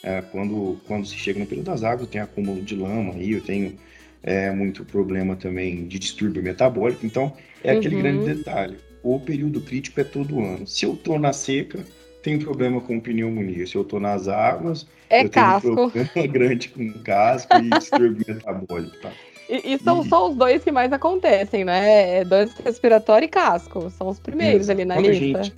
É, 0.02 0.22
quando, 0.22 0.80
quando 0.86 1.06
se 1.06 1.14
chega 1.14 1.38
no 1.38 1.46
período 1.46 1.66
das 1.66 1.84
águas, 1.84 2.08
tem 2.08 2.20
acúmulo 2.20 2.62
de 2.62 2.74
lama 2.74 3.12
aí, 3.14 3.32
eu 3.32 3.42
tenho 3.42 3.76
é, 4.22 4.50
muito 4.50 4.84
problema 4.84 5.36
também 5.36 5.86
de 5.86 5.98
distúrbio 5.98 6.42
metabólico, 6.42 7.04
então 7.04 7.32
é 7.62 7.72
aquele 7.72 7.96
uhum. 7.96 8.02
grande 8.02 8.34
detalhe 8.34 8.76
o 9.02 9.18
período 9.18 9.60
crítico 9.60 10.00
é 10.00 10.04
todo 10.04 10.40
ano. 10.40 10.66
Se 10.66 10.86
eu 10.86 10.94
estou 10.94 11.18
na 11.18 11.32
seca, 11.32 11.84
tenho 12.22 12.38
problema 12.38 12.80
com 12.80 13.00
pneumonia. 13.00 13.66
Se 13.66 13.74
eu 13.74 13.82
estou 13.82 14.00
nas 14.00 14.28
águas, 14.28 14.86
é 15.10 15.24
eu 15.24 15.30
casco. 15.30 15.90
tenho 15.90 15.90
problema 15.90 16.32
grande 16.32 16.68
com 16.68 16.92
casco 17.02 17.56
e 17.56 17.70
distúrbio 17.70 18.24
metabólico. 18.28 18.96
Tá? 18.98 19.12
E, 19.48 19.74
e 19.74 19.78
são 19.78 20.02
e... 20.02 20.08
só 20.08 20.30
os 20.30 20.36
dois 20.36 20.62
que 20.62 20.70
mais 20.70 20.92
acontecem, 20.92 21.64
né? 21.64 22.20
É 22.20 22.24
doença 22.24 22.62
respiratória 22.62 23.26
e 23.26 23.28
casco. 23.28 23.90
São 23.90 24.08
os 24.08 24.18
primeiros 24.18 24.68
é, 24.68 24.72
ali 24.72 24.84
na 24.84 24.96
lista. 24.98 25.44
Gente... 25.44 25.54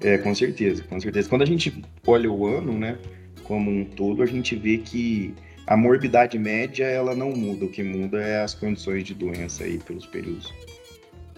É, 0.00 0.18
com 0.18 0.34
certeza, 0.34 0.82
com 0.84 1.00
certeza. 1.00 1.28
Quando 1.28 1.42
a 1.42 1.46
gente 1.46 1.82
olha 2.06 2.30
o 2.30 2.46
ano, 2.46 2.72
né, 2.72 2.98
como 3.44 3.70
um 3.70 3.84
todo, 3.84 4.22
a 4.22 4.26
gente 4.26 4.54
vê 4.54 4.78
que 4.78 5.34
a 5.66 5.76
morbidade 5.76 6.38
média, 6.38 6.84
ela 6.84 7.14
não 7.14 7.30
muda. 7.30 7.64
O 7.64 7.68
que 7.68 7.82
muda 7.82 8.20
é 8.20 8.42
as 8.42 8.54
condições 8.54 9.04
de 9.04 9.14
doença 9.14 9.64
aí 9.64 9.78
pelos 9.78 10.06
períodos. 10.06 10.52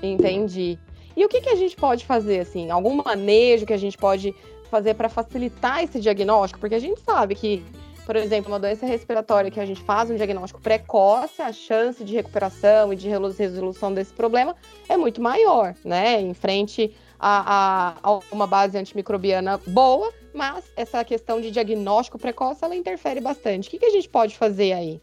Entendi. 0.02 0.78
E 1.16 1.24
o 1.24 1.28
que, 1.28 1.40
que 1.40 1.48
a 1.48 1.56
gente 1.56 1.76
pode 1.76 2.04
fazer, 2.04 2.40
assim? 2.40 2.70
Algum 2.70 2.94
manejo 2.94 3.66
que 3.66 3.72
a 3.72 3.78
gente 3.78 3.98
pode 3.98 4.34
fazer 4.70 4.94
para 4.94 5.08
facilitar 5.08 5.82
esse 5.82 6.00
diagnóstico? 6.00 6.60
Porque 6.60 6.74
a 6.74 6.78
gente 6.78 7.00
sabe 7.00 7.34
que, 7.34 7.64
por 8.06 8.16
exemplo, 8.16 8.50
uma 8.50 8.58
doença 8.58 8.86
respiratória 8.86 9.50
que 9.50 9.60
a 9.60 9.66
gente 9.66 9.82
faz 9.82 10.10
um 10.10 10.16
diagnóstico 10.16 10.60
precoce, 10.60 11.42
a 11.42 11.52
chance 11.52 12.04
de 12.04 12.14
recuperação 12.14 12.92
e 12.92 12.96
de 12.96 13.08
resolução 13.08 13.92
desse 13.92 14.12
problema 14.12 14.54
é 14.88 14.96
muito 14.96 15.20
maior, 15.20 15.74
né? 15.84 16.20
Em 16.20 16.32
frente 16.34 16.94
a, 17.18 17.94
a, 18.02 18.10
a 18.10 18.20
uma 18.32 18.46
base 18.46 18.78
antimicrobiana 18.78 19.58
boa, 19.66 20.12
mas 20.32 20.64
essa 20.76 21.04
questão 21.04 21.40
de 21.40 21.50
diagnóstico 21.50 22.18
precoce, 22.18 22.64
ela 22.64 22.74
interfere 22.74 23.20
bastante. 23.20 23.68
O 23.68 23.70
que, 23.70 23.78
que 23.78 23.86
a 23.86 23.90
gente 23.90 24.08
pode 24.08 24.36
fazer 24.38 24.72
aí? 24.72 25.00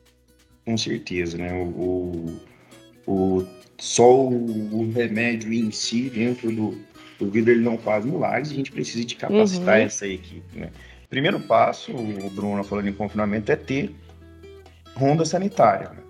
Com 0.65 0.77
certeza, 0.77 1.37
né? 1.37 1.53
O, 1.53 2.39
o, 3.05 3.39
o 3.39 3.47
só 3.79 4.11
o, 4.11 4.73
o, 4.73 4.91
remédio 4.91 5.53
em 5.53 5.71
si, 5.71 6.09
dentro 6.09 6.51
do, 6.51 6.77
do 7.19 7.29
vidro, 7.29 7.51
ele 7.51 7.61
não 7.61 7.77
faz 7.77 8.03
milagres, 8.03 8.51
a 8.51 8.55
gente 8.55 8.71
precisa 8.71 9.05
de 9.05 9.15
capacitar 9.15 9.79
uhum. 9.79 9.85
essa 9.85 10.07
equipe, 10.07 10.59
né? 10.59 10.69
Primeiro 11.09 11.39
passo, 11.39 11.93
o 11.93 12.29
Bruno 12.31 12.63
falando 12.63 12.89
em 12.89 12.93
confinamento, 12.93 13.51
é 13.51 13.55
ter 13.55 13.95
ronda 14.95 15.23
sanitária. 15.23 15.89
Né? 15.89 16.01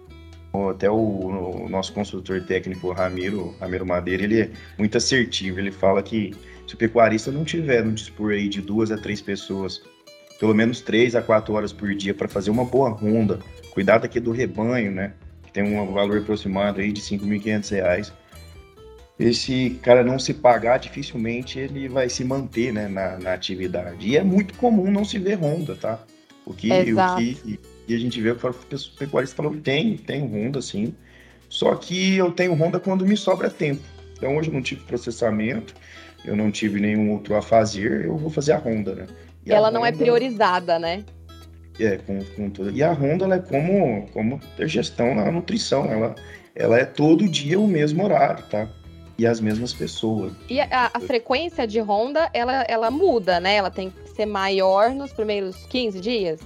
Até 0.71 0.89
o, 0.89 0.95
o, 0.95 1.69
nosso 1.69 1.93
consultor 1.93 2.41
técnico, 2.41 2.91
Ramiro, 2.91 3.55
Ramiro 3.59 3.85
Madeira, 3.85 4.23
ele 4.23 4.41
é 4.41 4.49
muito 4.77 4.97
assertivo. 4.97 5.59
Ele 5.59 5.71
fala 5.71 6.01
que 6.01 6.33
se 6.65 6.73
o 6.73 6.77
pecuarista 6.77 7.31
não 7.31 7.45
tiver 7.45 7.83
no 7.83 7.91
dispor 7.91 8.31
aí 8.31 8.49
de 8.49 8.59
duas 8.59 8.91
a 8.91 8.97
três 8.97 9.21
pessoas, 9.21 9.83
pelo 10.39 10.55
menos 10.55 10.81
três 10.81 11.15
a 11.15 11.21
quatro 11.21 11.53
horas 11.53 11.71
por 11.71 11.93
dia 11.93 12.13
para 12.13 12.27
fazer 12.27 12.49
uma 12.49 12.65
boa 12.65 12.89
ronda, 12.89 13.39
cuidar 13.71 14.03
aqui 14.03 14.19
do 14.19 14.31
rebanho, 14.31 14.91
né? 14.91 15.13
Tem 15.57 15.63
um 15.63 15.91
valor 15.91 16.19
aproximado 16.19 16.79
aí 16.79 16.91
de 16.91 17.01
R$ 17.01 17.17
5.500. 17.17 18.11
Esse 19.17 19.71
cara 19.81 20.03
não 20.03 20.19
se 20.19 20.31
pagar, 20.31 20.77
dificilmente 20.77 21.57
ele 21.57 21.89
vai 21.89 22.07
se 22.09 22.23
manter 22.23 22.71
né, 22.71 22.87
na, 22.87 23.17
na 23.17 23.33
atividade. 23.33 24.07
E 24.07 24.15
é 24.15 24.23
muito 24.23 24.53
comum 24.53 24.91
não 24.91 25.03
se 25.03 25.17
ver 25.17 25.39
Honda, 25.39 25.75
tá? 25.75 25.99
O 26.45 26.53
que, 26.53 26.69
o 26.71 27.15
que 27.15 27.59
e 27.87 27.95
a 27.95 27.97
gente 27.97 28.21
vê 28.21 28.35
que 28.35 28.45
o 28.45 28.53
pecuarista 28.99 29.35
falou 29.35 29.55
tem, 29.57 29.97
tem 29.97 30.21
Honda 30.21 30.61
sim. 30.61 30.93
Só 31.49 31.73
que 31.73 32.15
eu 32.15 32.31
tenho 32.31 32.53
Honda 32.53 32.79
quando 32.79 33.03
me 33.03 33.17
sobra 33.17 33.49
tempo. 33.49 33.81
Então 34.15 34.37
hoje 34.37 34.49
eu 34.49 34.53
não 34.53 34.61
tive 34.61 34.83
processamento, 34.83 35.73
eu 36.23 36.35
não 36.35 36.51
tive 36.51 36.79
nenhum 36.79 37.13
outro 37.13 37.35
a 37.35 37.41
fazer, 37.41 38.05
eu 38.05 38.15
vou 38.15 38.29
fazer 38.29 38.51
a 38.51 38.59
Honda, 38.59 38.93
né? 38.93 39.07
E 39.43 39.51
ela 39.51 39.71
não 39.71 39.83
é 39.83 39.91
priorizada, 39.91 40.77
né? 40.77 41.03
É, 41.79 41.97
com, 41.97 42.23
com 42.35 42.49
tudo. 42.49 42.71
E 42.71 42.81
a 42.81 42.91
Honda, 42.91 43.25
ela 43.25 43.35
é 43.35 43.39
como, 43.39 44.07
como 44.11 44.39
ter 44.55 44.67
gestão 44.67 45.13
na 45.13 45.31
nutrição. 45.31 45.85
Ela, 45.85 46.15
ela 46.55 46.79
é 46.79 46.85
todo 46.85 47.27
dia 47.27 47.59
o 47.59 47.67
mesmo 47.67 48.03
horário, 48.03 48.43
tá? 48.49 48.67
E 49.17 49.25
as 49.25 49.39
mesmas 49.39 49.73
pessoas. 49.73 50.33
E 50.49 50.59
a, 50.59 50.91
a 50.93 50.99
frequência 50.99 51.67
de 51.67 51.79
Honda, 51.79 52.29
ela, 52.33 52.63
ela 52.67 52.91
muda, 52.91 53.39
né? 53.39 53.55
Ela 53.55 53.69
tem 53.69 53.91
que 53.91 54.09
ser 54.09 54.25
maior 54.25 54.89
nos 54.91 55.11
primeiros 55.13 55.65
15 55.67 55.99
dias? 55.99 56.39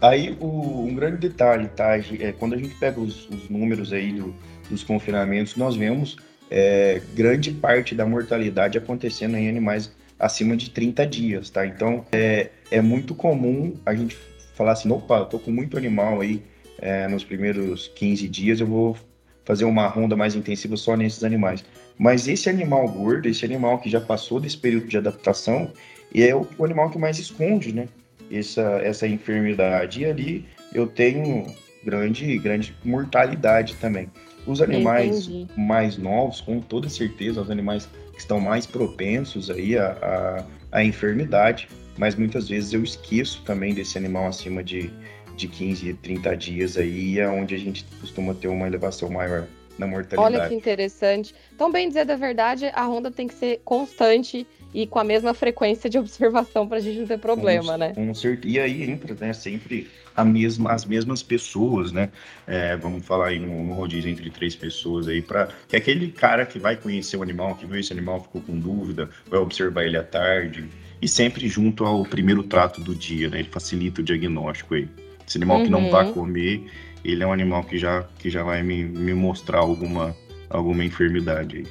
Aí, 0.00 0.36
o, 0.40 0.84
um 0.84 0.94
grande 0.94 1.16
detalhe, 1.16 1.68
tá? 1.68 1.96
É, 1.96 2.32
quando 2.38 2.54
a 2.54 2.58
gente 2.58 2.74
pega 2.74 3.00
os, 3.00 3.28
os 3.28 3.48
números 3.48 3.92
aí 3.92 4.12
do, 4.12 4.34
dos 4.70 4.84
confinamentos, 4.84 5.56
nós 5.56 5.76
vemos 5.76 6.16
é, 6.50 7.00
grande 7.14 7.52
parte 7.52 7.94
da 7.94 8.06
mortalidade 8.06 8.78
acontecendo 8.78 9.36
em 9.36 9.48
animais 9.48 9.90
acima 10.18 10.56
de 10.56 10.70
30 10.70 11.06
dias, 11.06 11.50
tá? 11.50 11.66
Então, 11.66 12.04
é, 12.12 12.50
é 12.70 12.80
muito 12.80 13.14
comum 13.14 13.74
a 13.84 13.94
gente 13.94 14.16
falar 14.58 14.72
assim, 14.72 14.90
opa, 14.90 15.24
tô 15.24 15.38
com 15.38 15.52
muito 15.52 15.78
animal 15.78 16.20
aí 16.20 16.42
é, 16.80 17.06
nos 17.06 17.22
primeiros 17.22 17.88
15 17.94 18.28
dias, 18.28 18.60
eu 18.60 18.66
vou 18.66 18.96
fazer 19.44 19.64
uma 19.64 19.86
ronda 19.86 20.16
mais 20.16 20.34
intensiva 20.34 20.76
só 20.76 20.96
nesses 20.96 21.22
animais. 21.22 21.64
Mas 21.96 22.26
esse 22.28 22.50
animal 22.50 22.86
gordo, 22.88 23.28
esse 23.28 23.44
animal 23.44 23.78
que 23.78 23.88
já 23.88 24.00
passou 24.00 24.40
desse 24.40 24.58
período 24.58 24.88
de 24.88 24.98
adaptação, 24.98 25.72
é 26.14 26.34
o, 26.34 26.46
o 26.58 26.64
animal 26.64 26.90
que 26.90 26.98
mais 26.98 27.18
esconde, 27.18 27.72
né? 27.72 27.88
Essa, 28.30 28.80
essa 28.82 29.06
enfermidade. 29.06 30.02
E 30.02 30.04
ali 30.04 30.44
eu 30.74 30.86
tenho 30.86 31.46
grande, 31.84 32.36
grande 32.38 32.76
mortalidade 32.84 33.74
também. 33.76 34.10
Os 34.46 34.60
animais 34.60 35.28
Entendi. 35.28 35.48
mais 35.56 35.96
novos, 35.96 36.40
com 36.40 36.60
toda 36.60 36.88
certeza, 36.88 37.40
os 37.40 37.50
animais 37.50 37.88
que 38.12 38.18
estão 38.18 38.40
mais 38.40 38.66
propensos 38.66 39.50
aí 39.50 39.78
à, 39.78 40.44
à, 40.72 40.78
à 40.78 40.84
enfermidade 40.84 41.68
mas 41.98 42.14
muitas 42.14 42.48
vezes 42.48 42.72
eu 42.72 42.82
esqueço 42.82 43.42
também 43.44 43.74
desse 43.74 43.98
animal 43.98 44.26
acima 44.26 44.62
de, 44.62 44.90
de 45.36 45.48
15 45.48 45.90
a 45.90 45.94
30 45.96 46.36
dias 46.36 46.76
aí, 46.76 47.18
é 47.18 47.28
onde 47.28 47.54
a 47.54 47.58
gente 47.58 47.84
costuma 48.00 48.34
ter 48.34 48.48
uma 48.48 48.66
elevação 48.66 49.10
maior 49.10 49.46
na 49.78 49.86
mortalidade. 49.86 50.36
Olha 50.36 50.48
que 50.48 50.54
interessante. 50.54 51.34
Então, 51.54 51.70
bem 51.70 51.88
dizer 51.88 52.04
da 52.04 52.16
verdade, 52.16 52.66
a 52.66 52.82
ronda 52.82 53.10
tem 53.10 53.28
que 53.28 53.34
ser 53.34 53.60
constante 53.64 54.46
e 54.74 54.86
com 54.86 54.98
a 54.98 55.04
mesma 55.04 55.32
frequência 55.32 55.88
de 55.88 55.98
observação 55.98 56.66
para 56.68 56.78
a 56.78 56.80
gente 56.80 56.98
não 57.00 57.06
ter 57.06 57.18
problema, 57.18 57.72
com, 57.72 57.78
né? 57.78 57.92
Com 57.94 58.14
certeza. 58.14 58.54
E 58.54 58.60
aí 58.60 58.90
entra, 58.90 59.14
né, 59.14 59.32
sempre 59.32 59.88
a 60.14 60.24
mesma, 60.24 60.72
as 60.72 60.84
mesmas 60.84 61.22
pessoas, 61.22 61.92
né? 61.92 62.10
É, 62.46 62.76
vamos 62.76 63.06
falar 63.06 63.28
aí 63.28 63.38
no, 63.38 63.64
no, 63.64 63.74
rodízio 63.74 64.10
entre 64.10 64.28
três 64.30 64.54
pessoas 64.54 65.08
aí, 65.08 65.22
para 65.22 65.48
que 65.68 65.76
aquele 65.76 66.10
cara 66.10 66.44
que 66.44 66.58
vai 66.58 66.76
conhecer 66.76 67.16
o 67.16 67.22
animal, 67.22 67.54
que 67.54 67.64
viu 67.64 67.78
esse 67.78 67.92
animal, 67.92 68.20
ficou 68.20 68.42
com 68.42 68.58
dúvida, 68.58 69.08
vai 69.26 69.38
observar 69.38 69.84
ele 69.84 69.96
à 69.96 70.02
tarde, 70.02 70.68
e 71.00 71.08
sempre 71.08 71.48
junto 71.48 71.84
ao 71.84 72.04
primeiro 72.04 72.42
trato 72.42 72.80
do 72.80 72.94
dia, 72.94 73.28
né? 73.28 73.40
Ele 73.40 73.48
facilita 73.48 74.00
o 74.00 74.04
diagnóstico 74.04 74.74
aí. 74.74 74.88
Esse 75.26 75.38
animal 75.38 75.58
uhum. 75.58 75.64
que 75.64 75.70
não 75.70 75.90
vai 75.90 76.06
uhum. 76.06 76.12
comer, 76.12 76.64
ele 77.04 77.22
é 77.22 77.26
um 77.26 77.32
animal 77.32 77.62
que 77.64 77.78
já, 77.78 78.04
que 78.18 78.30
já 78.30 78.42
vai 78.42 78.62
me, 78.62 78.84
me 78.84 79.14
mostrar 79.14 79.58
alguma, 79.58 80.16
alguma 80.50 80.84
enfermidade 80.84 81.58
aí. 81.58 81.66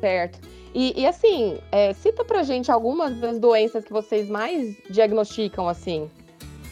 Certo. 0.00 0.40
E, 0.74 1.00
e 1.00 1.06
assim, 1.06 1.58
é, 1.70 1.92
cita 1.92 2.24
pra 2.24 2.42
gente 2.42 2.70
algumas 2.70 3.16
das 3.18 3.38
doenças 3.38 3.84
que 3.84 3.92
vocês 3.92 4.28
mais 4.28 4.76
diagnosticam, 4.90 5.68
assim. 5.68 6.10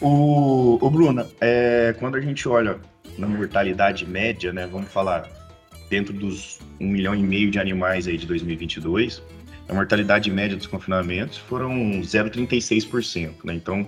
O, 0.01 0.77
o 0.81 0.89
Bruna, 0.89 1.27
é, 1.39 1.95
quando 1.97 2.15
a 2.15 2.21
gente 2.21 2.47
olha 2.49 2.79
na 3.17 3.27
mortalidade 3.27 4.05
média, 4.05 4.51
né, 4.51 4.67
vamos 4.67 4.91
falar 4.91 5.29
dentro 5.89 6.13
dos 6.13 6.59
um 6.79 6.87
milhão 6.87 7.15
e 7.15 7.23
meio 7.23 7.49
de 7.49 7.59
animais 7.59 8.07
aí 8.07 8.17
de 8.17 8.25
2022, 8.27 9.23
a 9.67 9.73
mortalidade 9.73 10.29
média 10.29 10.57
dos 10.57 10.67
confinamentos 10.67 11.37
foram 11.37 11.71
0,36%, 12.01 13.43
né? 13.43 13.53
Então, 13.53 13.87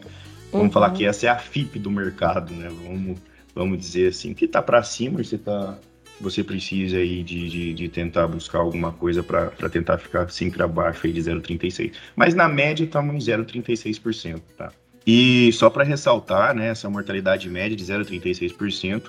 vamos 0.51 0.67
uhum. 0.67 0.71
falar 0.71 0.91
que 0.91 1.05
essa 1.05 1.25
é 1.25 1.29
a 1.29 1.37
FIP 1.37 1.79
do 1.79 1.91
mercado, 1.91 2.53
né? 2.53 2.69
Vamos, 2.85 3.19
vamos 3.53 3.77
dizer 3.79 4.09
assim, 4.09 4.33
que 4.33 4.47
tá 4.47 4.61
para 4.61 4.81
cima, 4.83 5.23
você 5.23 5.37
tá 5.37 5.77
você 6.19 6.43
precisa 6.43 6.97
aí 6.97 7.23
de, 7.23 7.49
de, 7.49 7.73
de 7.73 7.89
tentar 7.89 8.27
buscar 8.27 8.59
alguma 8.59 8.91
coisa 8.91 9.21
para 9.21 9.49
tentar 9.69 9.97
ficar 9.97 10.29
sempre 10.29 10.63
abaixo 10.63 11.05
aí 11.05 11.13
de 11.13 11.21
0,36. 11.21 11.91
Mas 12.15 12.33
na 12.33 12.47
média 12.47 12.83
estamos 12.83 13.13
em 13.13 13.31
0,36%, 13.31 14.41
tá? 14.57 14.71
E 15.05 15.51
só 15.53 15.69
para 15.69 15.83
ressaltar, 15.83 16.55
né, 16.55 16.69
essa 16.69 16.89
mortalidade 16.89 17.49
média 17.49 17.75
de 17.75 17.83
0,36%, 17.83 19.03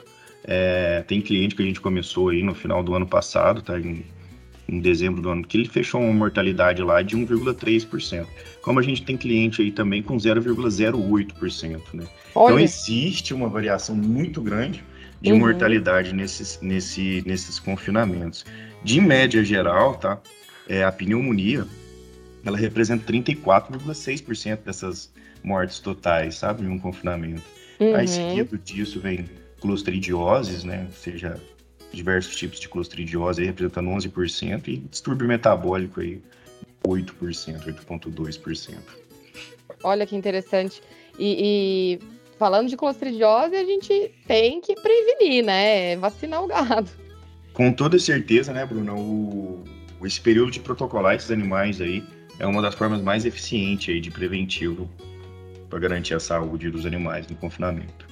é, 0.44 1.02
tem 1.06 1.20
cliente 1.20 1.54
que 1.54 1.62
a 1.62 1.66
gente 1.66 1.80
começou 1.80 2.28
aí 2.28 2.42
no 2.42 2.54
final 2.54 2.82
do 2.82 2.94
ano 2.94 3.06
passado, 3.06 3.62
tá? 3.62 3.78
Em, 3.78 4.04
em 4.68 4.80
dezembro 4.80 5.22
do 5.22 5.30
ano, 5.30 5.44
que 5.44 5.56
ele 5.56 5.68
fechou 5.68 6.00
uma 6.00 6.12
mortalidade 6.12 6.82
lá 6.82 7.02
de 7.02 7.16
1,3%. 7.16 8.26
Como 8.62 8.80
a 8.80 8.82
gente 8.82 9.02
tem 9.02 9.16
cliente 9.16 9.62
aí 9.62 9.70
também 9.70 10.02
com 10.02 10.16
0,08%, 10.16 11.80
né? 11.94 12.04
Olha. 12.34 12.52
Então 12.52 12.58
existe 12.58 13.32
uma 13.32 13.48
variação 13.48 13.94
muito 13.94 14.40
grande 14.42 14.82
de 15.20 15.32
uhum. 15.32 15.38
mortalidade 15.38 16.12
nesses, 16.12 16.58
nesse, 16.60 17.22
nesses 17.26 17.58
confinamentos. 17.58 18.44
De 18.82 19.00
média 19.00 19.44
geral, 19.44 19.94
tá? 19.94 20.20
É, 20.68 20.84
a 20.84 20.90
pneumonia, 20.90 21.64
ela 22.44 22.56
representa 22.56 23.10
34,6% 23.12 24.58
dessas 24.64 25.10
mortes 25.42 25.78
totais, 25.78 26.36
sabe? 26.36 26.64
Em 26.64 26.68
um 26.68 26.78
confinamento. 26.78 27.42
Uhum. 27.78 27.94
Aí, 27.94 28.08
seguido 28.08 28.58
disso, 28.58 29.00
vem 29.00 29.28
clostridioses, 29.60 30.64
né? 30.64 30.86
Ou 30.86 30.92
seja, 30.92 31.40
diversos 31.96 32.36
tipos 32.36 32.60
de 32.60 32.68
clostridiose, 32.68 33.40
aí, 33.40 33.46
representando 33.46 33.88
11%, 33.90 34.68
e 34.68 34.76
distúrbio 34.76 35.26
metabólico 35.26 36.00
aí, 36.00 36.20
8%, 36.86 37.64
8,2%. 37.64 38.74
Olha 39.82 40.06
que 40.06 40.14
interessante. 40.14 40.82
E, 41.18 41.98
e 41.98 42.16
falando 42.38 42.68
de 42.68 42.76
clostridiose, 42.76 43.56
a 43.56 43.64
gente 43.64 44.12
tem 44.26 44.60
que 44.60 44.74
prevenir, 44.74 45.44
né? 45.44 45.96
Vacinar 45.96 46.42
o 46.42 46.46
gado. 46.46 46.90
Com 47.52 47.72
toda 47.72 47.98
certeza, 47.98 48.52
né, 48.52 48.64
Bruna? 48.66 48.94
O, 48.94 49.64
esse 50.04 50.20
período 50.20 50.50
de 50.50 50.60
protocolar 50.60 51.14
esses 51.14 51.30
animais 51.30 51.80
aí 51.80 52.04
é 52.38 52.46
uma 52.46 52.60
das 52.60 52.74
formas 52.74 53.00
mais 53.00 53.24
eficientes 53.24 53.94
aí 53.94 54.00
de 54.00 54.10
preventivo 54.10 54.88
para 55.70 55.78
garantir 55.78 56.14
a 56.14 56.20
saúde 56.20 56.70
dos 56.70 56.84
animais 56.84 57.26
no 57.28 57.36
confinamento. 57.36 58.06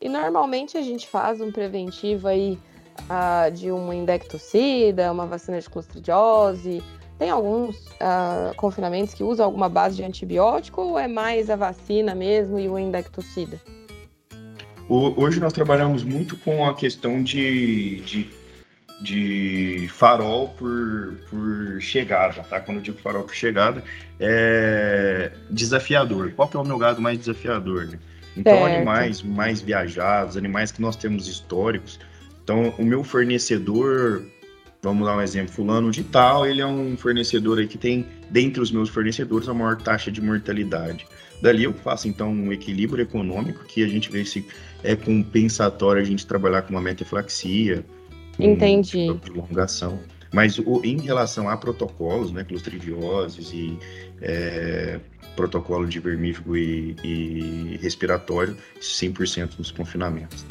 E 0.00 0.08
normalmente 0.08 0.76
a 0.76 0.82
gente 0.82 1.08
faz 1.08 1.40
um 1.40 1.50
preventivo 1.50 2.28
aí 2.28 2.58
uh, 3.02 3.50
de 3.50 3.70
uma 3.70 3.94
indectocida, 3.94 5.10
uma 5.12 5.26
vacina 5.26 5.60
de 5.60 5.68
clostridiose, 5.68 6.82
tem 7.18 7.30
alguns 7.30 7.76
uh, 7.76 8.54
confinamentos 8.56 9.12
que 9.12 9.24
usam 9.24 9.44
alguma 9.44 9.68
base 9.68 9.96
de 9.96 10.04
antibiótico 10.04 10.82
ou 10.82 10.98
é 10.98 11.08
mais 11.08 11.50
a 11.50 11.56
vacina 11.56 12.14
mesmo 12.14 12.58
e 12.58 12.68
o 12.68 12.78
indectocida? 12.78 13.60
Hoje 14.88 15.38
nós 15.38 15.52
trabalhamos 15.52 16.02
muito 16.02 16.36
com 16.38 16.66
a 16.66 16.74
questão 16.74 17.22
de, 17.22 18.00
de, 18.00 18.30
de 19.02 19.88
farol 19.92 20.48
por, 20.50 21.18
por 21.28 21.80
chegada, 21.80 22.42
tá? 22.48 22.58
Quando 22.58 22.78
eu 22.78 22.82
digo 22.82 22.98
farol 22.98 23.24
por 23.24 23.34
chegada, 23.34 23.84
é 24.18 25.30
desafiador. 25.50 26.32
Qual 26.32 26.48
que 26.48 26.56
é 26.56 26.60
o 26.60 26.64
meu 26.64 26.78
gado 26.78 27.02
mais 27.02 27.18
desafiador, 27.18 27.86
né? 27.86 27.98
Então, 28.34 28.54
certo. 28.54 28.76
animais 28.76 29.22
mais 29.22 29.60
viajados, 29.60 30.36
animais 30.38 30.72
que 30.72 30.80
nós 30.80 30.96
temos 30.96 31.28
históricos. 31.28 31.98
Então, 32.48 32.72
o 32.78 32.82
meu 32.82 33.04
fornecedor 33.04 34.24
Vamos 34.80 35.04
dar 35.04 35.16
um 35.16 35.20
exemplo, 35.20 35.52
fulano 35.52 35.90
de 35.90 36.04
tal, 36.04 36.46
ele 36.46 36.60
é 36.60 36.66
um 36.66 36.96
fornecedor 36.96 37.58
aí 37.58 37.66
que 37.66 37.76
tem, 37.76 38.06
dentre 38.30 38.62
os 38.62 38.70
meus 38.70 38.88
fornecedores, 38.88 39.48
a 39.48 39.52
maior 39.52 39.76
taxa 39.76 40.08
de 40.08 40.22
mortalidade. 40.22 41.04
Dali 41.42 41.64
eu 41.64 41.74
faço, 41.74 42.06
então, 42.06 42.30
um 42.30 42.52
equilíbrio 42.52 43.02
econômico, 43.02 43.64
que 43.64 43.82
a 43.82 43.88
gente 43.88 44.08
vê 44.08 44.24
se 44.24 44.46
é 44.84 44.94
compensatório 44.94 46.00
a 46.00 46.04
gente 46.04 46.24
trabalhar 46.24 46.62
com 46.62 46.70
uma 46.70 46.80
metaflaxia, 46.80 47.84
Entendi. 48.38 49.12
prolongação. 49.20 49.98
Mas 50.32 50.60
o, 50.60 50.80
em 50.84 51.00
relação 51.00 51.48
a 51.48 51.56
protocolos, 51.56 52.30
né, 52.30 52.44
clostridioses 52.44 53.52
e 53.52 53.76
é, 54.22 55.00
protocolo 55.34 55.88
de 55.88 55.98
vermífugo 55.98 56.56
e, 56.56 56.94
e 57.02 57.78
respiratório, 57.82 58.56
100% 58.80 59.58
nos 59.58 59.72
confinamentos. 59.72 60.46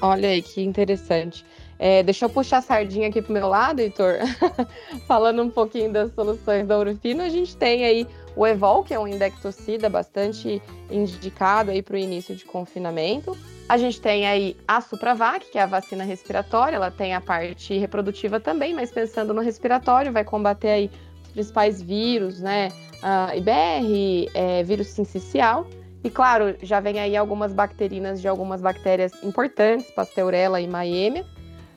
Olha 0.00 0.28
aí, 0.28 0.42
que 0.42 0.62
interessante. 0.62 1.44
É, 1.78 2.02
deixa 2.02 2.24
eu 2.24 2.30
puxar 2.30 2.58
a 2.58 2.62
sardinha 2.62 3.08
aqui 3.08 3.20
pro 3.20 3.32
meu 3.32 3.48
lado, 3.48 3.80
Heitor. 3.80 4.18
Falando 5.06 5.42
um 5.42 5.50
pouquinho 5.50 5.92
das 5.92 6.12
soluções 6.14 6.66
da 6.66 6.78
Urufino, 6.78 7.22
a 7.22 7.28
gente 7.28 7.56
tem 7.56 7.84
aí 7.84 8.06
o 8.34 8.46
Evol, 8.46 8.82
que 8.82 8.94
é 8.94 8.98
um 8.98 9.06
indectocida 9.06 9.88
bastante 9.88 10.62
indicado 10.90 11.70
aí 11.70 11.82
para 11.82 11.94
o 11.94 11.98
início 11.98 12.34
de 12.34 12.44
confinamento. 12.44 13.36
A 13.68 13.76
gente 13.76 14.00
tem 14.00 14.26
aí 14.26 14.56
a 14.66 14.80
Supravac, 14.80 15.50
que 15.50 15.58
é 15.58 15.62
a 15.62 15.66
vacina 15.66 16.04
respiratória, 16.04 16.76
ela 16.76 16.90
tem 16.90 17.14
a 17.14 17.20
parte 17.20 17.76
reprodutiva 17.76 18.38
também, 18.38 18.72
mas 18.74 18.90
pensando 18.90 19.34
no 19.34 19.40
respiratório, 19.40 20.12
vai 20.12 20.24
combater 20.24 20.68
aí 20.68 20.90
os 21.24 21.32
principais 21.32 21.82
vírus, 21.82 22.40
né? 22.40 22.68
Uh, 23.02 23.36
IBR, 23.36 24.30
é, 24.34 24.62
vírus 24.62 24.88
sincicial. 24.88 25.66
E 26.06 26.10
claro, 26.10 26.54
já 26.62 26.78
vem 26.78 27.00
aí 27.00 27.16
algumas 27.16 27.52
bacterinas 27.52 28.20
de 28.20 28.28
algumas 28.28 28.60
bactérias 28.60 29.12
importantes, 29.24 29.90
Pasteurella 29.90 30.60
e 30.60 30.68
Maemia. 30.68 31.26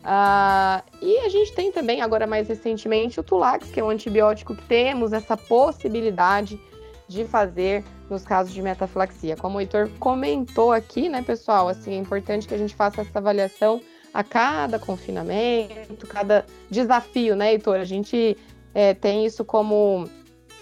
Uh, 0.04 0.86
e 1.02 1.18
a 1.26 1.30
gente 1.30 1.52
tem 1.56 1.72
também, 1.72 2.00
agora 2.00 2.28
mais 2.28 2.48
recentemente, 2.48 3.20
o 3.20 3.24
Tulax, 3.24 3.72
que 3.72 3.80
é 3.80 3.84
um 3.84 3.90
antibiótico 3.90 4.56
que 4.56 4.64
temos 4.68 5.14
essa 5.14 5.36
possibilidade 5.36 6.62
de 7.08 7.26
fazer 7.26 7.84
nos 8.08 8.24
casos 8.24 8.54
de 8.54 8.62
metaflaxia. 8.62 9.36
Como 9.36 9.58
o 9.58 9.62
Heitor 9.62 9.90
comentou 9.98 10.72
aqui, 10.72 11.10
né, 11.10 11.24
pessoal, 11.24 11.68
assim, 11.68 11.96
é 11.96 11.98
importante 11.98 12.48
que 12.48 12.54
a 12.54 12.58
gente 12.60 12.76
faça 12.76 13.02
essa 13.02 13.18
avaliação 13.18 13.82
a 14.14 14.24
cada 14.24 14.78
confinamento, 14.78 16.06
cada 16.06 16.46
desafio, 16.70 17.36
né, 17.36 17.54
Heitor? 17.54 17.78
A 17.78 17.84
gente 17.84 18.38
é, 18.76 18.94
tem 18.94 19.26
isso 19.26 19.44
como 19.44 20.08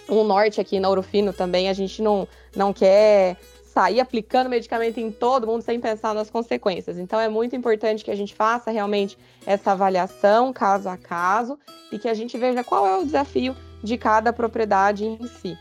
um 0.10 0.24
norte 0.24 0.62
aqui 0.62 0.80
na 0.80 0.90
Urufino 0.90 1.34
também, 1.34 1.68
a 1.68 1.74
gente 1.74 2.02
não, 2.02 2.26
não 2.56 2.72
quer 2.72 3.36
sair 3.78 4.00
aplicando 4.00 4.50
medicamento 4.50 5.00
em 5.00 5.12
todo 5.12 5.46
mundo 5.46 5.62
sem 5.62 5.80
pensar 5.80 6.12
nas 6.16 6.32
consequências. 6.32 6.98
Então 6.98 7.20
é 7.20 7.30
muito 7.30 7.56
importante 7.56 8.04
que 8.04 8.10
a 8.10 8.16
gente 8.16 8.34
faça 8.34 8.72
realmente 8.72 9.16
essa 9.46 9.74
avaliação 9.74 10.52
caso 10.52 10.90
a 10.90 10.98
caso 10.98 11.60
e 11.92 12.00
que 12.00 12.10
a 12.10 12.14
gente 12.16 12.36
veja 12.40 12.64
qual 12.64 12.88
é 12.88 12.98
o 12.98 13.06
desafio 13.06 13.56
de 13.84 13.96
cada 13.96 14.34
propriedade 14.34 15.06
em 15.06 15.28
si. 15.28 15.56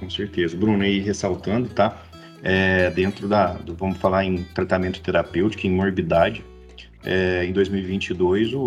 Com 0.00 0.08
certeza. 0.08 0.56
Bruno, 0.56 0.82
aí 0.82 1.00
ressaltando, 1.00 1.68
tá? 1.68 2.02
É, 2.42 2.88
dentro 2.88 3.28
da, 3.28 3.48
do, 3.52 3.74
vamos 3.74 3.98
falar 3.98 4.24
em 4.24 4.42
tratamento 4.54 4.98
terapêutico, 5.02 5.66
em 5.66 5.70
morbidade, 5.70 6.42
é, 7.04 7.44
em 7.44 7.52
2022 7.52 8.54
o, 8.54 8.60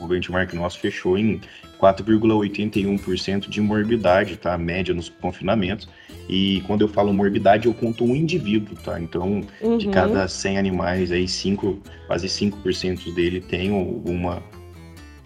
o 0.00 0.06
benchmark 0.06 0.52
nosso 0.54 0.78
fechou 0.78 1.16
em 1.16 1.40
4,81% 1.80 3.48
de 3.48 3.60
morbidade, 3.60 4.36
tá? 4.36 4.54
A 4.54 4.58
média 4.58 4.94
nos 4.94 5.08
confinamentos. 5.08 5.88
E 6.28 6.62
quando 6.66 6.82
eu 6.82 6.88
falo 6.88 7.12
morbidade, 7.12 7.66
eu 7.66 7.74
conto 7.74 8.04
um 8.04 8.14
indivíduo, 8.14 8.76
tá? 8.82 8.98
Então, 9.00 9.42
uhum. 9.60 9.76
de 9.76 9.88
cada 9.88 10.26
100 10.26 10.58
animais, 10.58 11.12
aí 11.12 11.28
5, 11.28 11.82
quase 12.06 12.26
5% 12.26 13.12
dele 13.14 13.40
tem 13.40 13.70
uma 13.70 14.42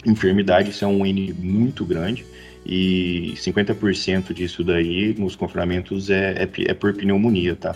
enfermidade, 0.05 0.71
isso 0.71 0.83
é 0.83 0.87
um 0.87 1.05
N 1.05 1.33
muito 1.33 1.85
grande. 1.85 2.25
E 2.65 3.33
50% 3.35 4.33
disso 4.33 4.63
daí 4.63 5.15
nos 5.17 5.35
confinamentos 5.35 6.09
é, 6.09 6.43
é, 6.43 6.49
é 6.65 6.73
por 6.73 6.93
pneumonia, 6.93 7.55
tá? 7.55 7.75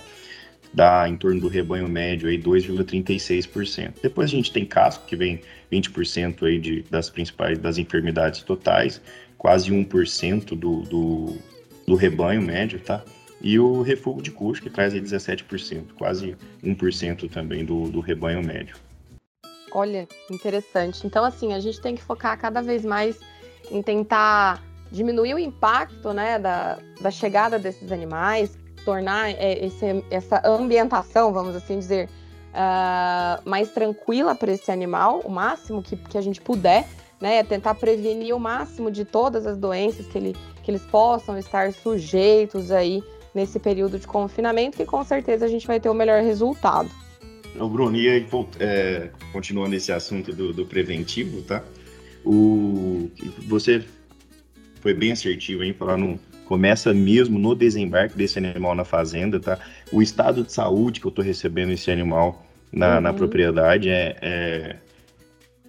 Dá 0.74 1.08
em 1.08 1.16
torno 1.16 1.40
do 1.40 1.48
rebanho 1.48 1.88
médio 1.88 2.28
aí 2.28 2.42
2,36%. 2.42 3.94
Depois 4.02 4.32
a 4.32 4.36
gente 4.36 4.52
tem 4.52 4.66
casco, 4.66 5.06
que 5.06 5.16
vem 5.16 5.42
20% 5.72 6.44
aí 6.44 6.60
de, 6.60 6.84
das 6.90 7.10
principais 7.10 7.60
das 7.60 7.78
enfermidades 7.78 8.42
totais, 8.42 9.00
quase 9.38 9.72
1% 9.72 10.56
do, 10.56 10.82
do, 10.82 11.38
do 11.86 11.96
rebanho 11.96 12.42
médio, 12.42 12.80
tá? 12.80 13.04
E 13.42 13.60
o 13.60 13.82
refúgio 13.82 14.24
de 14.24 14.32
custo, 14.32 14.64
que 14.64 14.70
traz 14.70 14.94
aí 14.94 15.02
17%, 15.02 15.94
quase 15.98 16.36
1% 16.64 17.30
também 17.30 17.66
do, 17.66 17.90
do 17.90 18.00
rebanho 18.00 18.42
médio. 18.42 18.76
Olha, 19.72 20.08
interessante. 20.32 21.06
Então, 21.06 21.26
assim, 21.26 21.54
a 21.54 21.60
gente 21.60 21.82
tem 21.82 21.96
que 21.96 22.02
focar 22.02 22.40
cada 22.40 22.62
vez 22.62 22.86
mais 22.86 23.20
em 23.70 23.82
tentar 23.82 24.64
diminuir 24.92 25.34
o 25.34 25.40
impacto 25.40 26.14
né, 26.14 26.40
da, 26.40 26.78
da 27.02 27.12
chegada 27.12 27.58
desses 27.60 27.92
animais, 27.92 28.58
tornar 28.84 29.32
é, 29.32 29.66
esse, 29.66 30.04
essa 30.10 30.42
ambientação, 30.46 31.34
vamos 31.34 31.56
assim 31.56 31.80
dizer, 31.80 32.10
uh, 32.54 33.50
mais 33.50 33.70
tranquila 33.72 34.36
para 34.36 34.52
esse 34.52 34.72
animal, 34.72 35.22
o 35.24 35.30
máximo 35.30 35.82
que, 35.82 35.96
que 35.96 36.18
a 36.18 36.22
gente 36.22 36.42
puder, 36.42 36.88
né? 37.20 37.44
Tentar 37.44 37.76
prevenir 37.76 38.36
o 38.36 38.40
máximo 38.40 38.92
de 38.92 39.06
todas 39.06 39.46
as 39.46 39.58
doenças 39.58 40.06
que, 40.08 40.18
ele, 40.18 40.36
que 40.62 40.72
eles 40.72 40.84
possam 40.84 41.38
estar 41.38 41.72
sujeitos 41.72 42.72
aí 42.72 43.04
nesse 43.34 43.60
período 43.60 43.98
de 43.98 44.06
confinamento, 44.06 44.78
que 44.78 44.86
com 44.86 45.04
certeza 45.04 45.46
a 45.46 45.48
gente 45.48 45.66
vai 45.66 45.80
ter 45.80 45.90
o 45.90 45.94
melhor 45.94 46.22
resultado. 46.22 46.90
O 47.60 47.68
Bruno, 47.68 47.96
e 47.96 48.10
aí, 48.10 48.28
é, 48.60 49.10
continuando 49.32 49.76
esse 49.76 49.92
assunto 49.92 50.34
do, 50.34 50.54
do, 50.54 50.66
preventivo, 50.66 51.42
tá? 51.44 51.64
O, 52.26 53.10
você 53.48 53.84
foi 54.82 54.94
bem 54.94 55.12
assertivo 55.12 55.64
em 55.64 55.74
falar 55.74 55.98
no, 55.98 56.20
começa 56.46 56.94
mesmo 56.94 57.40
no 57.40 57.56
desembarque 57.56 58.18
desse 58.18 58.38
animal 58.38 58.76
na 58.76 58.86
fazenda, 58.86 59.40
tá? 59.40 59.58
O 59.92 60.02
estado 60.02 60.44
de 60.44 60.52
saúde 60.52 61.00
que 61.00 61.08
eu 61.08 61.10
estou 61.10 61.24
recebendo 61.24 61.72
esse 61.72 61.90
animal 61.90 62.46
na, 62.72 62.96
uhum. 62.96 63.02
na 63.02 63.14
propriedade 63.14 63.90
é, 63.90 64.18
é, 64.22 64.76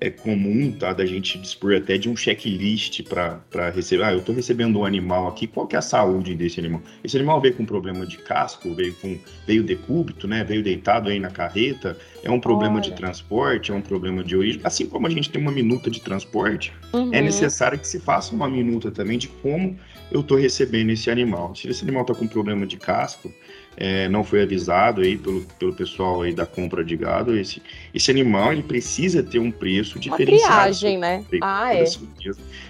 é 0.04 0.10
comum, 0.10 0.70
tá? 0.70 0.92
Da 0.92 1.06
gente 1.06 1.38
dispor 1.38 1.74
até 1.74 1.96
de 1.96 2.10
um 2.10 2.16
checklist 2.16 3.02
para 3.02 3.70
receber. 3.70 4.04
Ah, 4.04 4.12
eu 4.12 4.18
estou 4.18 4.34
recebendo 4.34 4.78
um 4.78 4.84
animal 4.84 5.28
aqui, 5.28 5.46
qual 5.46 5.66
que 5.66 5.74
é 5.74 5.78
a 5.78 5.82
saúde 5.82 6.34
desse 6.34 6.60
animal? 6.60 6.82
Esse 7.02 7.16
animal 7.16 7.40
veio 7.40 7.54
com 7.54 7.64
problema 7.64 8.06
de 8.06 8.18
casco, 8.18 8.74
veio 8.74 8.94
com 8.96 9.18
veio 9.46 9.62
decúbito, 9.62 10.28
né? 10.28 10.44
Veio 10.44 10.62
deitado 10.62 11.08
aí 11.08 11.18
na 11.18 11.30
carreta, 11.30 11.96
é 12.22 12.30
um 12.30 12.38
problema 12.38 12.74
Olha. 12.74 12.82
de 12.82 12.92
transporte, 12.92 13.72
é 13.72 13.74
um 13.74 13.80
problema 13.80 14.22
de 14.22 14.36
origem. 14.36 14.60
Assim 14.62 14.86
como 14.86 15.06
a 15.06 15.10
gente 15.10 15.30
tem 15.30 15.40
uma 15.40 15.52
minuta 15.52 15.90
de 15.90 16.02
transporte, 16.02 16.70
é 16.92 16.96
uhum. 16.96 17.14
é 17.14 17.22
necessário 17.22 17.78
que 17.78 17.88
se 17.88 17.98
faça 17.98 18.34
uma 18.34 18.48
minuta 18.48 18.90
também 18.90 19.16
de 19.16 19.28
como 19.28 19.78
eu 20.12 20.20
estou 20.20 20.36
recebendo 20.36 20.90
esse 20.90 21.10
animal. 21.10 21.54
Se 21.54 21.68
esse 21.68 21.82
animal 21.82 22.02
está 22.02 22.14
com 22.14 22.26
problema 22.26 22.66
de 22.66 22.76
casco, 22.76 23.32
é, 23.76 24.08
não 24.08 24.22
foi 24.22 24.42
avisado 24.42 25.00
aí 25.00 25.16
pelo, 25.16 25.42
pelo 25.58 25.74
pessoal 25.74 26.22
aí 26.22 26.32
da 26.32 26.46
compra 26.46 26.84
de 26.84 26.96
gado, 26.96 27.36
esse, 27.36 27.60
esse 27.92 28.10
animal 28.10 28.52
ele 28.52 28.62
precisa 28.62 29.22
ter 29.22 29.38
um 29.38 29.50
preço 29.50 29.98
diferenciado. 29.98 30.52
Uma 30.52 30.60
triagem, 30.60 30.98
né? 30.98 31.24
Ah, 31.40 31.74
é. 31.74 31.84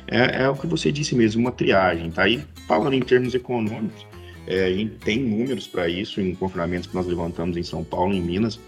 é. 0.09 0.45
É 0.45 0.49
o 0.49 0.55
que 0.55 0.67
você 0.67 0.91
disse 0.91 1.15
mesmo, 1.15 1.41
uma 1.41 1.53
triagem, 1.53 2.11
tá? 2.11 2.23
aí 2.23 2.43
falando 2.67 2.95
em 2.95 3.01
termos 3.01 3.35
econômicos, 3.35 4.07
é, 4.47 4.65
a 4.65 4.73
gente 4.73 4.97
tem 4.97 5.19
números 5.19 5.67
para 5.67 5.89
isso 5.89 6.21
em 6.21 6.35
confinamentos 6.35 6.87
que 6.87 6.95
nós 6.95 7.07
levantamos 7.07 7.57
em 7.57 7.63
São 7.63 7.83
Paulo, 7.83 8.13
em 8.13 8.21
Minas, 8.21 8.59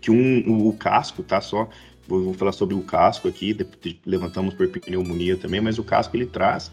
que 0.00 0.10
um, 0.10 0.42
o, 0.48 0.68
o 0.68 0.72
casco, 0.74 1.22
tá? 1.22 1.40
Só 1.40 1.68
vou, 2.06 2.24
vou, 2.24 2.34
falar 2.34 2.52
sobre 2.52 2.74
o 2.74 2.82
casco 2.82 3.28
aqui, 3.28 3.56
levantamos 4.04 4.54
por 4.54 4.68
pneumonia 4.68 5.36
também, 5.36 5.60
mas 5.60 5.78
o 5.78 5.84
casco 5.84 6.16
ele 6.16 6.26
traz 6.26 6.70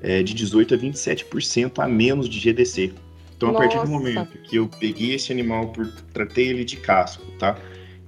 é, 0.00 0.22
de 0.22 0.34
18 0.34 0.74
a 0.74 0.78
27% 0.78 1.82
a 1.82 1.88
menos 1.88 2.28
de 2.28 2.38
GDC. 2.38 2.92
Então, 3.42 3.56
a 3.56 3.58
partir 3.58 3.78
do 3.80 3.88
momento 3.88 4.38
que 4.38 4.56
eu 4.56 4.68
peguei 4.68 5.14
esse 5.14 5.32
animal, 5.32 5.68
por, 5.68 5.86
tratei 6.12 6.48
ele 6.48 6.64
de 6.64 6.76
casco, 6.76 7.24
tá? 7.38 7.58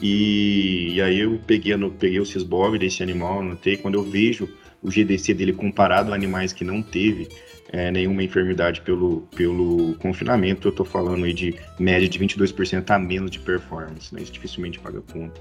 E, 0.01 0.93
e 0.95 1.03
aí 1.03 1.21
eu 1.21 1.41
peguei, 1.45 1.77
no, 1.77 1.91
peguei 1.91 2.21
o 2.21 2.27
cisbob 2.27 2.79
desse 2.79 3.03
animal, 3.03 3.41
anotei, 3.41 3.77
quando 3.77 3.95
eu 3.95 4.03
vejo 4.03 4.49
o 4.83 4.91
GDC 4.91 5.35
dele 5.35 5.53
comparado 5.53 6.13
a 6.13 6.15
animais 6.15 6.53
que 6.53 6.63
não 6.63 6.83
teve 6.83 7.29
é, 7.73 7.91
nenhuma 7.91 8.23
enfermidade 8.23 8.81
pelo, 8.83 9.23
pelo 9.35 9.95
confinamento, 9.95 10.69
eu 10.69 10.73
tô 10.73 10.85
falando 10.85 11.25
aí 11.25 11.33
de 11.33 11.59
média 11.79 12.09
de 12.09 12.19
22% 12.19 12.89
a 12.91 12.99
menos 12.99 13.31
de 13.31 13.41
performance, 13.41 14.15
né? 14.15 14.23
Isso 14.23 14.31
dificilmente 14.31 14.79
paga 14.79 15.03
conta. 15.13 15.41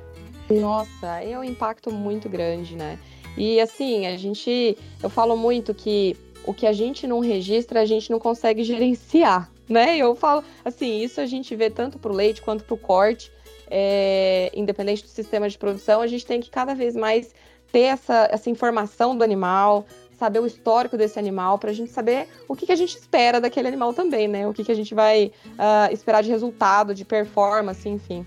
Nossa, 0.49 1.21
é 1.21 1.37
um 1.37 1.43
impacto 1.43 1.91
muito 1.91 2.27
grande, 2.27 2.75
né? 2.75 2.97
E 3.37 3.59
assim, 3.59 4.07
a 4.07 4.17
gente, 4.17 4.77
eu 5.01 5.09
falo 5.09 5.35
muito 5.35 5.73
que 5.73 6.15
o 6.45 6.53
que 6.53 6.65
a 6.65 6.73
gente 6.73 7.05
não 7.05 7.19
registra, 7.19 7.81
a 7.81 7.85
gente 7.85 8.09
não 8.09 8.19
consegue 8.19 8.63
gerenciar 8.63 9.49
né? 9.73 9.97
Eu 9.97 10.15
falo, 10.15 10.43
assim, 10.63 11.01
isso 11.01 11.19
a 11.19 11.25
gente 11.25 11.55
vê 11.55 11.69
tanto 11.69 11.99
para 11.99 12.11
o 12.11 12.15
leite 12.15 12.41
quanto 12.41 12.63
para 12.63 12.73
o 12.73 12.77
corte, 12.77 13.31
é, 13.69 14.51
independente 14.53 15.03
do 15.03 15.09
sistema 15.09 15.49
de 15.49 15.57
produção, 15.57 16.01
a 16.01 16.07
gente 16.07 16.25
tem 16.25 16.39
que 16.39 16.49
cada 16.49 16.73
vez 16.73 16.95
mais 16.95 17.33
ter 17.71 17.81
essa, 17.81 18.29
essa 18.31 18.49
informação 18.49 19.17
do 19.17 19.23
animal, 19.23 19.87
saber 20.17 20.39
o 20.39 20.45
histórico 20.45 20.95
desse 20.95 21.17
animal, 21.17 21.57
para 21.57 21.71
a 21.71 21.73
gente 21.73 21.91
saber 21.91 22.27
o 22.47 22.55
que, 22.55 22.67
que, 22.67 22.71
a 22.71 22.75
gente 22.75 22.95
espera 22.95 23.41
daquele 23.41 23.67
animal 23.67 23.93
também, 23.93 24.27
né? 24.27 24.47
O 24.47 24.53
que, 24.53 24.63
que 24.63 24.71
a 24.71 24.75
gente 24.75 24.93
vai 24.93 25.31
uh, 25.53 25.91
esperar 25.91 26.21
de 26.21 26.29
resultado, 26.29 26.93
de 26.93 27.03
performance, 27.03 27.89
enfim. 27.89 28.23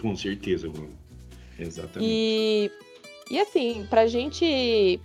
Com 0.00 0.16
certeza, 0.16 0.68
Bruno. 0.68 0.90
Exatamente. 1.56 2.10
E, 2.10 2.70
e 3.30 3.38
assim, 3.38 3.86
para 3.88 4.02
a 4.02 4.06
gente 4.08 5.00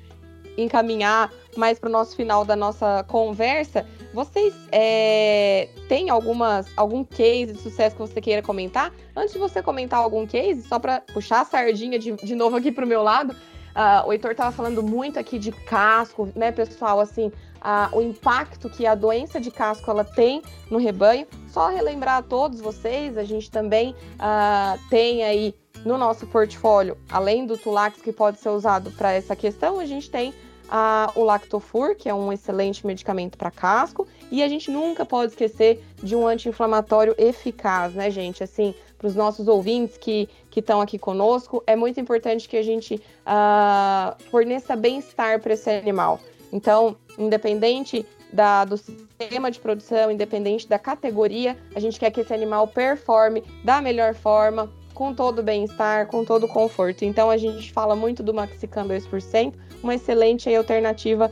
encaminhar 0.57 1.31
mais 1.55 1.77
para 1.77 1.89
o 1.89 1.91
nosso 1.91 2.15
final 2.15 2.43
da 2.43 2.55
nossa 2.55 3.03
conversa, 3.03 3.85
vocês 4.15 4.53
é, 4.71 5.67
têm 5.89 6.09
algumas, 6.09 6.65
algum 6.77 7.03
case 7.03 7.51
de 7.51 7.59
sucesso 7.59 7.97
que 7.97 8.01
você 8.01 8.21
queira 8.21 8.41
comentar? 8.41 8.93
Antes 9.13 9.33
de 9.33 9.39
você 9.39 9.61
comentar 9.61 9.99
algum 9.99 10.25
case, 10.25 10.61
só 10.63 10.79
para 10.79 11.01
puxar 11.01 11.41
a 11.41 11.45
sardinha 11.45 11.99
de, 11.99 12.13
de 12.13 12.33
novo 12.33 12.55
aqui 12.55 12.71
para 12.71 12.85
o 12.85 12.87
meu 12.87 13.03
lado, 13.03 13.31
uh, 13.33 14.07
o 14.07 14.13
Heitor 14.13 14.31
estava 14.31 14.53
falando 14.53 14.81
muito 14.81 15.19
aqui 15.19 15.37
de 15.37 15.51
casco, 15.51 16.29
né, 16.33 16.49
pessoal? 16.49 17.01
Assim, 17.01 17.27
uh, 17.27 17.93
o 17.95 18.01
impacto 18.01 18.69
que 18.69 18.87
a 18.87 18.95
doença 18.95 19.39
de 19.39 19.51
casco 19.51 19.91
ela 19.91 20.05
tem 20.05 20.41
no 20.71 20.77
rebanho. 20.77 21.27
Só 21.49 21.67
relembrar 21.67 22.17
a 22.17 22.21
todos 22.21 22.61
vocês, 22.61 23.17
a 23.17 23.23
gente 23.25 23.51
também 23.51 23.93
uh, 24.13 24.79
tem 24.89 25.23
aí 25.23 25.53
no 25.85 25.97
nosso 25.97 26.25
portfólio, 26.25 26.97
além 27.11 27.45
do 27.45 27.57
Tulax 27.57 28.01
que 28.01 28.11
pode 28.11 28.39
ser 28.39 28.49
usado 28.49 28.91
para 28.91 29.11
essa 29.11 29.35
questão, 29.35 29.79
a 29.79 29.85
gente 29.85 30.09
tem 30.09 30.33
a, 30.69 31.11
o 31.15 31.23
Lactofur, 31.23 31.95
que 31.95 32.09
é 32.09 32.13
um 32.13 32.31
excelente 32.31 32.85
medicamento 32.85 33.37
para 33.37 33.51
casco, 33.51 34.07
e 34.31 34.43
a 34.43 34.47
gente 34.47 34.71
nunca 34.71 35.05
pode 35.05 35.31
esquecer 35.31 35.83
de 36.01 36.15
um 36.15 36.27
anti-inflamatório 36.27 37.15
eficaz, 37.17 37.93
né, 37.93 38.09
gente? 38.09 38.43
Assim, 38.43 38.73
para 38.97 39.07
os 39.07 39.15
nossos 39.15 39.47
ouvintes 39.47 39.97
que 39.97 40.29
estão 40.55 40.81
aqui 40.81 40.97
conosco, 40.97 41.63
é 41.67 41.75
muito 41.75 41.99
importante 41.99 42.47
que 42.47 42.57
a 42.57 42.63
gente 42.63 42.95
uh, 42.95 44.23
forneça 44.31 44.75
bem-estar 44.75 45.39
para 45.41 45.53
esse 45.53 45.69
animal. 45.69 46.19
Então, 46.51 46.95
independente 47.17 48.05
da, 48.31 48.65
do 48.65 48.77
sistema 48.77 49.51
de 49.51 49.59
produção, 49.59 50.11
independente 50.11 50.67
da 50.67 50.79
categoria, 50.79 51.57
a 51.75 51.79
gente 51.79 51.99
quer 51.99 52.11
que 52.11 52.21
esse 52.21 52.33
animal 52.33 52.67
performe 52.67 53.43
da 53.63 53.81
melhor 53.81 54.13
forma, 54.13 54.71
com 54.95 55.13
todo 55.13 55.39
o 55.39 55.43
bem-estar, 55.43 56.07
com 56.07 56.25
todo 56.25 56.45
o 56.45 56.47
conforto. 56.47 57.03
Então 57.03 57.29
a 57.29 57.37
gente 57.37 57.71
fala 57.71 57.95
muito 57.95 58.23
do 58.23 58.33
Maxicam 58.33 58.87
2%, 58.87 59.53
uma 59.83 59.93
excelente 59.93 60.53
alternativa 60.55 61.29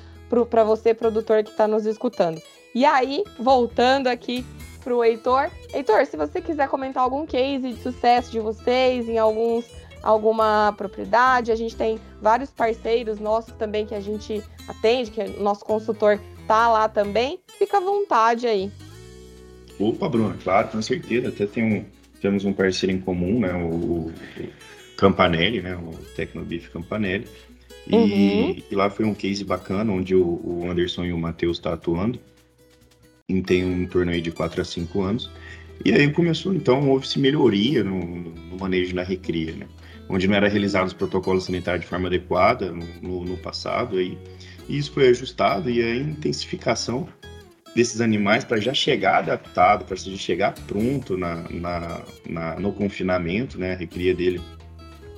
para 0.49 0.63
você, 0.63 0.93
produtor 0.93 1.43
que 1.43 1.49
está 1.49 1.67
nos 1.67 1.85
escutando. 1.85 2.41
E 2.75 2.85
aí, 2.85 3.23
voltando 3.39 4.07
aqui 4.07 4.45
para 4.83 4.93
o 4.93 5.03
Heitor. 5.03 5.49
Heitor, 5.73 6.05
se 6.05 6.17
você 6.17 6.41
quiser 6.41 6.67
comentar 6.67 7.03
algum 7.03 7.25
case 7.25 7.71
de 7.71 7.81
sucesso 7.81 8.31
de 8.31 8.39
vocês 8.39 9.07
em 9.07 9.17
alguns, 9.17 9.65
alguma 10.01 10.73
propriedade, 10.75 11.51
a 11.51 11.55
gente 11.55 11.75
tem 11.75 11.99
vários 12.21 12.49
parceiros 12.49 13.19
nossos 13.19 13.53
também 13.53 13.85
que 13.85 13.95
a 13.95 14.01
gente 14.01 14.43
atende, 14.67 15.11
que 15.11 15.21
o 15.21 15.41
nosso 15.41 15.63
consultor 15.63 16.19
tá 16.47 16.67
lá 16.67 16.89
também. 16.89 17.39
Fica 17.47 17.77
à 17.77 17.81
vontade 17.81 18.45
aí. 18.45 18.71
Opa, 19.79 20.09
Bruno, 20.09 20.35
claro, 20.43 20.67
com 20.67 20.81
certeza. 20.81 21.29
Até 21.29 21.45
tem 21.45 21.63
um, 21.63 21.85
temos 22.23 22.45
um 22.45 22.53
parceiro 22.53 22.95
em 22.95 22.99
comum, 23.01 23.41
né? 23.41 23.53
O, 23.53 24.07
o 24.07 24.13
Campanelli, 24.95 25.61
né? 25.61 25.75
O 25.75 25.91
Tecnobif 26.15 26.69
Campanelli. 26.69 27.27
E, 27.85 27.93
uhum. 27.93 28.55
e, 28.71 28.75
lá 28.75 28.89
foi 28.89 29.03
um 29.03 29.13
case 29.13 29.43
bacana, 29.43 29.91
onde 29.91 30.15
o, 30.15 30.23
o 30.23 30.71
Anderson 30.71 31.03
e 31.03 31.11
o 31.11 31.17
Matheus 31.17 31.57
estão 31.57 31.73
tá 31.73 31.75
atuando. 31.75 32.17
E 33.27 33.41
tem 33.41 33.65
um 33.65 33.85
torno 33.85 34.13
aí 34.13 34.21
de 34.21 34.31
4 34.31 34.61
a 34.61 34.63
5 34.63 35.01
anos. 35.01 35.29
E 35.83 35.91
aí 35.91 36.09
começou, 36.13 36.53
então, 36.53 36.89
houve-se 36.89 37.19
melhoria 37.19 37.83
no, 37.83 37.99
no, 37.99 38.57
manejo 38.57 38.95
da 38.95 39.03
recria, 39.03 39.51
né? 39.51 39.67
Onde 40.07 40.25
não 40.25 40.35
era 40.35 40.47
realizado 40.47 40.87
os 40.87 40.93
protocolos 40.93 41.43
sanitários 41.43 41.83
de 41.83 41.89
forma 41.89 42.07
adequada 42.07 42.71
no, 43.01 43.25
no 43.25 43.35
passado. 43.35 43.97
Aí, 43.97 44.17
e 44.69 44.77
isso 44.77 44.93
foi 44.93 45.09
ajustado 45.09 45.69
e 45.69 45.81
a 45.81 45.93
intensificação 45.93 47.09
desses 47.75 48.01
animais 48.01 48.43
para 48.43 48.59
já 48.59 48.73
chegar 48.73 49.19
adaptado, 49.19 49.85
para 49.85 49.95
já 49.95 50.15
chegar 50.15 50.53
pronto 50.67 51.17
na, 51.17 51.43
na, 51.49 52.01
na, 52.27 52.59
no 52.59 52.71
confinamento, 52.71 53.57
né? 53.57 53.73
A 53.73 53.75
recria 53.75 54.13
dele 54.13 54.41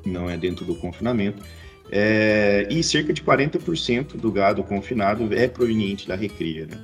não 0.06 0.30
é 0.30 0.38
dentro 0.38 0.66
do 0.66 0.76
confinamento. 0.76 1.44
É, 1.92 2.68
e 2.70 2.82
cerca 2.82 3.14
de 3.14 3.22
40% 3.22 4.18
do 4.18 4.32
gado 4.32 4.64
confinado 4.64 5.34
é 5.34 5.48
proveniente 5.48 6.08
da 6.08 6.16
recria, 6.16 6.66
né? 6.66 6.78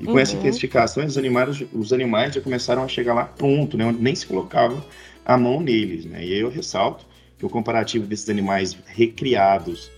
E 0.00 0.06
com 0.06 0.12
uhum. 0.12 0.18
essa 0.18 0.34
intensificação, 0.34 1.04
os 1.04 1.18
animais, 1.18 1.62
os 1.74 1.92
animais 1.92 2.34
já 2.34 2.40
começaram 2.40 2.82
a 2.82 2.88
chegar 2.88 3.12
lá 3.12 3.24
pronto, 3.24 3.76
né? 3.76 3.84
Onde 3.84 4.02
nem 4.02 4.14
se 4.14 4.26
colocava 4.26 4.82
a 5.24 5.36
mão 5.36 5.60
neles, 5.60 6.06
né? 6.06 6.24
E 6.24 6.32
aí 6.32 6.40
eu 6.40 6.48
ressalto 6.48 7.06
que 7.38 7.44
o 7.44 7.50
comparativo 7.50 8.06
desses 8.06 8.28
animais 8.30 8.76
recriados 8.86 9.90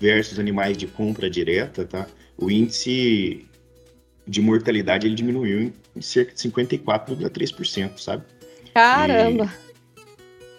versus 0.00 0.38
animais 0.38 0.76
de 0.76 0.86
compra 0.86 1.28
direta, 1.28 1.84
tá? 1.84 2.06
O 2.38 2.50
índice 2.50 3.46
de 4.26 4.40
mortalidade 4.40 5.06
ele 5.06 5.14
diminuiu 5.14 5.72
em 5.94 6.00
cerca 6.00 6.34
de 6.34 6.40
54,3%, 6.40 7.98
sabe? 7.98 8.24
Caramba! 8.74 9.52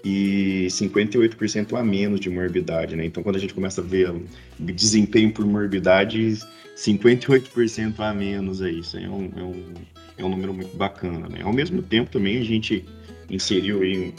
E, 0.04 0.66
e 0.66 0.68
58% 0.68 1.78
a 1.78 1.84
menos 1.84 2.20
de 2.20 2.30
morbidade, 2.30 2.96
né? 2.96 3.06
Então, 3.06 3.22
quando 3.22 3.36
a 3.36 3.40
gente 3.40 3.54
começa 3.54 3.82
a 3.82 3.84
ver 3.84 4.14
desempenho 4.60 5.32
por 5.34 5.46
morbidade, 5.46 6.40
58% 6.76 8.00
a 8.00 8.14
menos 8.14 8.62
aí, 8.62 8.80
isso 8.80 8.98
aí 8.98 9.04
é 9.04 9.10
um, 9.10 9.32
é, 9.36 9.44
um, 9.44 9.74
é 10.20 10.24
um 10.24 10.30
número 10.30 10.54
muito 10.54 10.76
bacana, 10.78 11.28
né? 11.28 11.42
Ao 11.44 11.52
mesmo 11.52 11.82
tempo, 11.82 12.10
também 12.10 12.40
a 12.40 12.44
gente 12.44 12.86
inseriu 13.30 13.82
aí, 13.82 14.14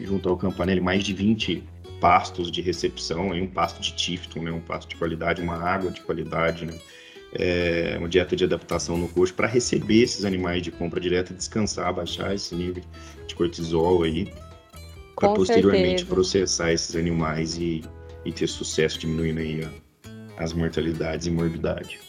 junto 0.00 0.28
ao 0.28 0.36
Campanelli, 0.36 0.80
mais 0.80 1.04
de 1.04 1.12
20 1.12 1.62
pastos 2.00 2.50
de 2.50 2.62
recepção, 2.62 3.32
aí 3.32 3.42
um 3.42 3.46
pasto 3.48 3.82
de 3.82 3.92
Tifton, 3.94 4.42
né? 4.42 4.50
Um 4.50 4.60
pasto 4.60 4.88
de 4.88 4.96
qualidade, 4.96 5.42
uma 5.42 5.56
água 5.56 5.90
de 5.90 6.00
qualidade, 6.00 6.64
né? 6.64 6.72
É, 7.32 7.96
uma 7.98 8.08
dieta 8.08 8.34
de 8.34 8.44
adaptação 8.44 8.96
no 8.96 9.08
coxo 9.08 9.34
para 9.34 9.46
receber 9.46 10.02
esses 10.02 10.24
animais 10.24 10.62
de 10.62 10.70
compra 10.70 11.00
direta, 11.00 11.34
descansar, 11.34 11.92
baixar 11.92 12.34
esse 12.34 12.54
nível 12.54 12.82
de 13.26 13.34
cortisol 13.34 14.02
aí, 14.02 14.32
para 15.14 15.30
posteriormente 15.30 16.00
certeza. 16.00 16.06
processar 16.06 16.72
esses 16.72 16.96
animais 16.96 17.58
e, 17.58 17.84
e 18.24 18.32
ter 18.32 18.46
sucesso 18.46 18.98
diminuindo 18.98 19.40
aí 19.40 19.64
a, 19.64 20.42
as 20.42 20.52
mortalidades 20.52 21.26
e 21.26 21.30
morbidade. 21.30 22.00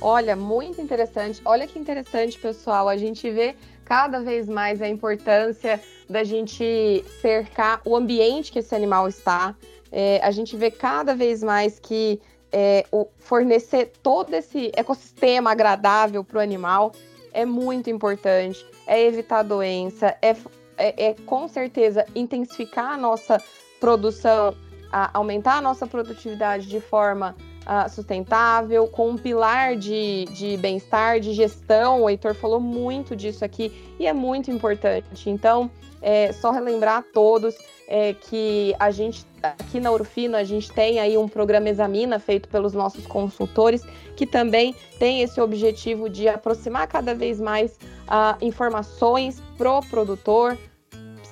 Olha, 0.00 0.36
muito 0.36 0.80
interessante. 0.80 1.40
Olha 1.44 1.66
que 1.66 1.78
interessante, 1.78 2.38
pessoal. 2.38 2.88
A 2.88 2.96
gente 2.96 3.30
vê 3.30 3.54
cada 3.84 4.20
vez 4.20 4.48
mais 4.48 4.82
a 4.82 4.88
importância 4.88 5.80
da 6.08 6.22
gente 6.22 7.04
cercar 7.20 7.80
o 7.84 7.96
ambiente 7.96 8.52
que 8.52 8.58
esse 8.58 8.74
animal 8.74 9.08
está. 9.08 9.54
É, 9.90 10.20
a 10.22 10.30
gente 10.30 10.56
vê 10.56 10.70
cada 10.70 11.14
vez 11.14 11.42
mais 11.42 11.78
que 11.78 12.20
é, 12.58 12.86
fornecer 13.18 13.92
todo 14.02 14.32
esse 14.32 14.72
ecossistema 14.74 15.50
agradável 15.50 16.24
para 16.24 16.38
o 16.38 16.40
animal 16.40 16.90
é 17.34 17.44
muito 17.44 17.90
importante. 17.90 18.64
É 18.86 19.02
evitar 19.02 19.42
doença, 19.42 20.16
é, 20.22 20.34
é, 20.78 21.08
é 21.08 21.14
com 21.26 21.46
certeza 21.48 22.06
intensificar 22.14 22.92
a 22.92 22.96
nossa 22.96 23.42
produção, 23.78 24.54
a, 24.90 25.10
aumentar 25.18 25.58
a 25.58 25.60
nossa 25.60 25.86
produtividade 25.86 26.66
de 26.66 26.80
forma 26.80 27.36
uh, 27.66 27.90
sustentável, 27.90 28.86
com 28.86 29.10
um 29.10 29.16
pilar 29.16 29.76
de, 29.76 30.24
de 30.26 30.56
bem-estar, 30.56 31.20
de 31.20 31.32
gestão. 31.32 32.02
O 32.02 32.10
Heitor 32.10 32.34
falou 32.34 32.60
muito 32.60 33.16
disso 33.16 33.44
aqui 33.44 33.72
e 33.98 34.06
é 34.06 34.12
muito 34.12 34.50
importante. 34.50 35.28
Então, 35.28 35.70
é, 36.00 36.32
só 36.32 36.50
relembrar 36.50 36.98
a 36.98 37.02
todos 37.02 37.56
é, 37.88 38.14
que 38.14 38.74
a 38.78 38.90
gente, 38.90 39.24
aqui 39.42 39.80
na 39.80 39.90
Urfino, 39.90 40.36
a 40.36 40.44
gente 40.44 40.72
tem 40.72 40.98
aí 40.98 41.16
um 41.16 41.28
programa 41.28 41.68
Examina 41.68 42.18
feito 42.18 42.48
pelos 42.48 42.72
nossos 42.72 43.06
consultores, 43.06 43.82
que 44.16 44.26
também 44.26 44.74
tem 44.98 45.22
esse 45.22 45.40
objetivo 45.40 46.08
de 46.08 46.28
aproximar 46.28 46.86
cada 46.86 47.14
vez 47.14 47.40
mais 47.40 47.72
uh, 47.72 48.36
informações 48.40 49.40
pro 49.56 49.80
produtor, 49.82 50.58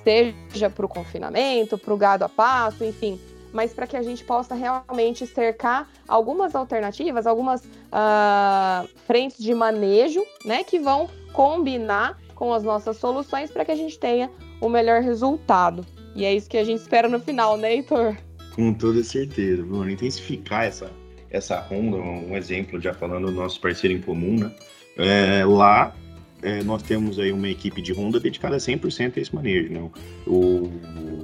seja 0.02 0.68
para 0.68 0.86
o 0.86 0.88
confinamento, 0.88 1.78
para 1.78 1.94
o 1.94 1.96
gado 1.96 2.24
a 2.24 2.28
pasto, 2.28 2.84
enfim, 2.84 3.18
mas 3.54 3.72
para 3.72 3.86
que 3.86 3.96
a 3.96 4.02
gente 4.02 4.24
possa 4.24 4.54
realmente 4.54 5.26
cercar 5.26 5.88
algumas 6.08 6.56
alternativas, 6.56 7.24
algumas 7.26 7.62
uh, 7.62 8.86
frentes 9.06 9.38
de 9.38 9.54
manejo, 9.54 10.22
né, 10.44 10.64
que 10.64 10.80
vão 10.80 11.08
combinar 11.32 12.18
com 12.34 12.52
as 12.52 12.64
nossas 12.64 12.96
soluções 12.96 13.52
para 13.52 13.64
que 13.64 13.70
a 13.70 13.76
gente 13.76 13.96
tenha 13.96 14.28
o 14.60 14.68
melhor 14.68 15.00
resultado. 15.00 15.86
E 16.16 16.24
é 16.24 16.34
isso 16.34 16.50
que 16.50 16.58
a 16.58 16.64
gente 16.64 16.80
espera 16.80 17.08
no 17.08 17.20
final, 17.20 17.56
né, 17.56 17.74
Heitor? 17.74 18.16
Com 18.54 18.74
toda 18.74 19.02
certeza, 19.04 19.62
Bruno. 19.62 19.88
Intensificar 19.88 20.64
essa, 20.64 20.90
essa 21.30 21.60
ronda, 21.60 21.96
um 21.96 22.36
exemplo, 22.36 22.80
já 22.80 22.92
falando 22.92 23.26
do 23.26 23.32
nosso 23.32 23.60
parceiro 23.60 23.96
em 23.96 24.00
comum, 24.00 24.38
né? 24.38 24.52
É, 24.96 25.44
lá 25.44 25.94
é, 26.44 26.62
nós 26.62 26.82
temos 26.82 27.18
aí 27.18 27.32
uma 27.32 27.48
equipe 27.48 27.80
de 27.80 27.92
ronda 27.92 28.20
dedicada 28.20 28.58
100% 28.58 29.16
a 29.16 29.20
esse 29.20 29.34
manejo, 29.34 29.72
né? 29.72 29.90
O, 30.26 30.70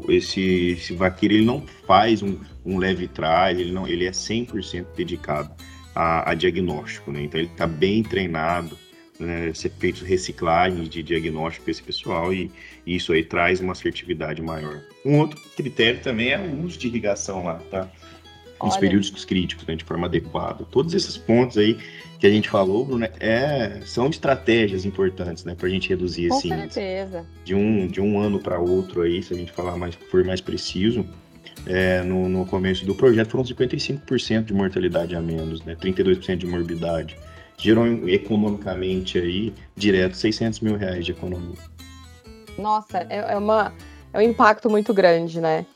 esse, 0.08 0.70
esse 0.70 0.94
vaqueiro, 0.94 1.34
ele 1.34 1.44
não 1.44 1.62
faz 1.86 2.22
um, 2.22 2.38
um 2.64 2.78
leve 2.78 3.06
trás, 3.06 3.58
ele, 3.58 3.70
não, 3.70 3.86
ele 3.86 4.06
é 4.06 4.10
100% 4.10 4.86
dedicado 4.96 5.52
a, 5.94 6.30
a 6.30 6.34
diagnóstico, 6.34 7.12
né? 7.12 7.22
Então 7.22 7.38
ele 7.38 7.50
está 7.50 7.66
bem 7.66 8.02
treinado, 8.02 8.76
né, 9.18 9.52
ser 9.52 9.70
feitos 9.78 10.00
reciclagens 10.00 10.88
de 10.88 11.02
diagnóstico 11.02 11.64
para 11.64 11.72
esse 11.72 11.82
pessoal 11.82 12.32
e, 12.32 12.50
e, 12.86 12.96
isso 12.96 13.12
aí 13.12 13.22
traz 13.22 13.60
uma 13.60 13.72
assertividade 13.72 14.40
maior. 14.40 14.80
Um 15.04 15.18
outro 15.18 15.38
critério 15.54 16.00
também 16.00 16.30
é 16.30 16.38
o 16.38 16.64
uso 16.64 16.78
de 16.78 16.86
irrigação 16.86 17.44
lá, 17.44 17.60
tá? 17.70 17.90
Olha. 18.68 18.78
períodos 18.78 19.24
críticos, 19.24 19.66
né, 19.66 19.76
de 19.76 19.84
forma 19.84 20.06
adequada. 20.06 20.64
Todos 20.70 20.94
esses 20.94 21.16
pontos 21.16 21.56
aí 21.56 21.78
que 22.18 22.26
a 22.26 22.30
gente 22.30 22.48
falou, 22.48 22.84
Bruno, 22.84 23.08
é, 23.18 23.80
são 23.84 24.08
estratégias 24.08 24.84
importantes, 24.84 25.44
né, 25.44 25.54
para 25.54 25.66
a 25.66 25.70
gente 25.70 25.88
reduzir 25.88 26.28
Com 26.28 26.38
esse 26.38 26.48
certeza. 26.48 27.26
de 27.44 27.54
um 27.54 27.86
de 27.86 28.00
um 28.00 28.20
ano 28.20 28.38
para 28.38 28.58
outro 28.58 29.02
aí, 29.02 29.22
se 29.22 29.32
a 29.32 29.36
gente 29.36 29.52
falar 29.52 29.76
mais 29.76 29.94
for 29.94 30.24
mais 30.24 30.40
preciso. 30.40 31.06
É, 31.66 32.02
no, 32.02 32.26
no 32.26 32.46
começo 32.46 32.86
do 32.86 32.94
projeto 32.94 33.30
foram 33.32 33.44
55% 33.44 34.44
de 34.44 34.54
mortalidade 34.54 35.14
a 35.14 35.20
menos, 35.20 35.62
né? 35.62 35.74
32% 35.74 36.38
de 36.38 36.46
morbidade 36.46 37.16
gerou 37.60 37.86
economicamente 38.08 39.18
aí, 39.18 39.52
direto, 39.76 40.16
600 40.16 40.60
mil 40.60 40.76
reais 40.76 41.04
de 41.04 41.12
economia. 41.12 41.58
Nossa, 42.58 43.06
é, 43.08 43.32
é 43.32 43.36
uma, 43.36 43.72
é 44.12 44.18
um 44.18 44.22
impacto 44.22 44.68
muito 44.70 44.92
grande, 44.94 45.40
né? 45.40 45.66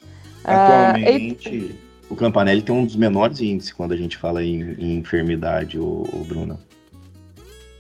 Atualmente, 0.42 1.49
uh, 1.49 1.84
o 2.09 2.17
Campanelli 2.17 2.62
tem 2.62 2.75
um 2.75 2.85
dos 2.85 2.97
menores 2.97 3.40
índices 3.40 3.73
quando 3.73 3.93
a 3.93 3.97
gente 3.97 4.17
fala 4.17 4.43
em, 4.43 4.73
em 4.79 4.97
enfermidade, 4.99 5.79
o, 5.79 6.03
o 6.12 6.25
Bruna. 6.27 6.59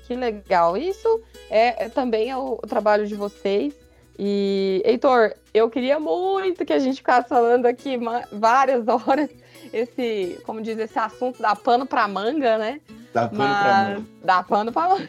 Que 0.06 0.14
legal. 0.14 0.76
Isso 0.76 1.20
é, 1.50 1.84
é 1.84 1.88
também 1.88 2.30
é 2.30 2.36
o, 2.36 2.58
o 2.62 2.66
trabalho 2.66 3.06
de 3.06 3.14
vocês. 3.14 3.74
E, 4.18 4.82
Heitor, 4.84 5.34
eu 5.52 5.68
queria 5.68 5.98
muito 5.98 6.64
que 6.64 6.72
a 6.72 6.78
gente 6.78 6.96
ficasse 6.96 7.28
falando 7.28 7.66
aqui 7.66 7.98
várias 8.32 8.86
horas 8.88 9.28
esse, 9.74 10.38
como 10.44 10.62
diz, 10.62 10.78
esse 10.78 10.98
assunto 10.98 11.42
dá 11.42 11.56
pano 11.56 11.84
para 11.84 12.06
manga, 12.06 12.56
né? 12.56 12.80
Dá 13.12 13.28
pano 13.28 13.38
Mas... 13.42 13.62
pra 13.62 13.84
manga. 13.84 14.04
Dá 14.22 14.42
pano 14.42 14.72
pra 14.72 14.88
manga. 14.88 15.08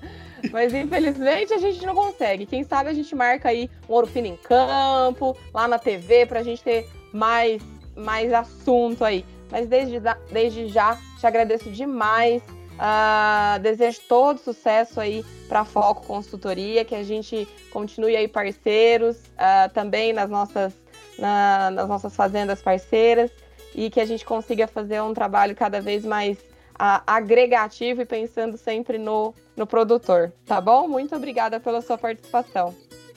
Mas 0.52 0.72
infelizmente 0.72 1.52
a 1.52 1.58
gente 1.58 1.84
não 1.84 1.94
consegue. 1.94 2.46
Quem 2.46 2.62
sabe 2.64 2.88
a 2.88 2.94
gente 2.94 3.14
marca 3.14 3.48
aí 3.48 3.70
um 3.88 3.92
ouro 3.92 4.06
fino 4.06 4.26
em 4.26 4.36
campo, 4.36 5.36
lá 5.52 5.68
na 5.68 5.78
TV, 5.78 6.24
pra 6.24 6.42
gente 6.42 6.62
ter 6.62 6.88
mais, 7.12 7.62
mais 7.96 8.32
assunto 8.32 9.04
aí. 9.04 9.24
Mas 9.50 9.66
desde, 9.66 10.00
desde 10.30 10.68
já 10.68 10.98
te 11.18 11.26
agradeço 11.26 11.70
demais. 11.70 12.42
Uh, 12.76 13.58
desejo 13.60 14.00
todo 14.06 14.38
sucesso 14.38 15.00
aí 15.00 15.24
para 15.48 15.64
Foco 15.64 16.06
Consultoria, 16.06 16.84
que 16.84 16.94
a 16.94 17.02
gente 17.02 17.48
continue 17.70 18.14
aí 18.14 18.28
parceiros 18.28 19.16
uh, 19.16 19.72
também 19.72 20.12
nas 20.12 20.28
nossas, 20.28 20.74
na, 21.18 21.70
nas 21.70 21.88
nossas 21.88 22.14
fazendas 22.14 22.60
parceiras 22.60 23.30
e 23.74 23.88
que 23.88 23.98
a 23.98 24.04
gente 24.04 24.26
consiga 24.26 24.66
fazer 24.66 25.00
um 25.00 25.14
trabalho 25.14 25.54
cada 25.54 25.80
vez 25.80 26.04
mais 26.04 26.36
a, 26.78 27.02
agregativo 27.06 28.02
e 28.02 28.04
pensando 28.04 28.58
sempre 28.58 28.98
no, 28.98 29.34
no 29.56 29.66
produtor, 29.66 30.32
tá 30.44 30.60
bom? 30.60 30.86
Muito 30.86 31.14
obrigada 31.16 31.58
pela 31.58 31.80
sua 31.80 31.96
participação. 31.96 32.74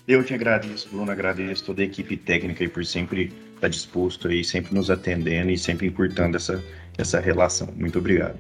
Eu 0.08 0.24
te 0.24 0.34
agradeço, 0.34 0.89
Bruno, 0.89 1.12
agradeço 1.12 1.65
toda 1.65 1.82
a 1.82 1.86
equipe 1.86 2.18
técnica 2.18 2.63
e 2.63 2.68
por 2.68 2.84
sempre 2.86 3.32
estar 3.60 3.69
disposto 3.69 4.28
aí, 4.28 4.43
sempre 4.43 4.74
nos 4.74 4.89
atendendo 4.89 5.52
e 5.52 5.58
sempre 5.58 5.88
encurtando 5.88 6.38
essa, 6.38 6.63
essa 6.98 7.19
relação. 7.19 7.67
Muito 7.76 8.00
obrigado. 8.00 8.39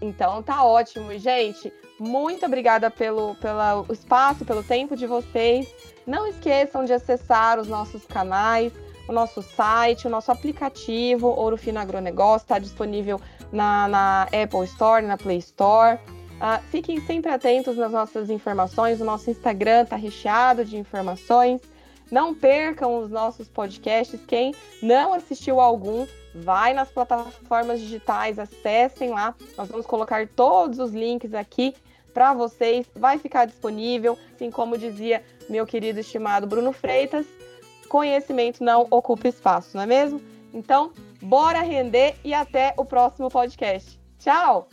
Então 0.00 0.42
tá 0.42 0.64
ótimo, 0.64 1.16
gente. 1.18 1.72
Muito 1.98 2.44
obrigada 2.44 2.90
pelo, 2.90 3.34
pelo 3.36 3.86
espaço, 3.90 4.44
pelo 4.44 4.62
tempo 4.62 4.96
de 4.96 5.06
vocês. 5.06 5.72
Não 6.06 6.26
esqueçam 6.26 6.84
de 6.84 6.92
acessar 6.92 7.60
os 7.60 7.68
nossos 7.68 8.04
canais 8.04 8.72
o 9.08 9.12
nosso 9.12 9.42
site, 9.42 10.06
o 10.06 10.10
nosso 10.10 10.30
aplicativo 10.30 11.26
Ouro 11.28 11.56
Fino 11.56 11.78
Agronegócio 11.78 12.44
está 12.44 12.58
disponível 12.58 13.20
na, 13.52 13.88
na, 13.88 14.22
Apple 14.24 14.64
Store, 14.64 15.04
na 15.04 15.16
Play 15.16 15.38
Store. 15.38 15.98
Uh, 16.40 16.60
fiquem 16.70 17.00
sempre 17.00 17.30
atentos 17.30 17.76
nas 17.76 17.92
nossas 17.92 18.30
informações, 18.30 19.00
o 19.00 19.04
nosso 19.04 19.30
Instagram 19.30 19.82
está 19.82 19.96
recheado 19.96 20.64
de 20.64 20.76
informações. 20.76 21.60
Não 22.12 22.32
percam 22.32 23.00
os 23.00 23.10
nossos 23.10 23.48
podcasts. 23.48 24.20
Quem 24.28 24.54
não 24.80 25.12
assistiu 25.12 25.58
algum, 25.58 26.06
vai 26.32 26.72
nas 26.72 26.90
plataformas 26.90 27.80
digitais, 27.80 28.38
acessem 28.38 29.10
lá. 29.10 29.34
Nós 29.58 29.68
vamos 29.68 29.86
colocar 29.86 30.28
todos 30.28 30.78
os 30.78 30.92
links 30.92 31.34
aqui 31.34 31.74
para 32.14 32.32
vocês. 32.32 32.86
Vai 32.94 33.18
ficar 33.18 33.46
disponível, 33.46 34.16
assim 34.34 34.50
como 34.50 34.78
dizia 34.78 35.24
meu 35.48 35.66
querido 35.66 35.98
estimado 35.98 36.46
Bruno 36.46 36.72
Freitas 36.72 37.26
conhecimento 37.92 38.64
não 38.64 38.86
ocupa 38.90 39.28
espaço, 39.28 39.76
não 39.76 39.82
é 39.82 39.86
mesmo? 39.86 40.18
Então, 40.54 40.92
bora 41.20 41.60
render 41.60 42.14
e 42.24 42.32
até 42.32 42.72
o 42.78 42.86
próximo 42.86 43.28
podcast. 43.28 44.00
Tchau! 44.18 44.66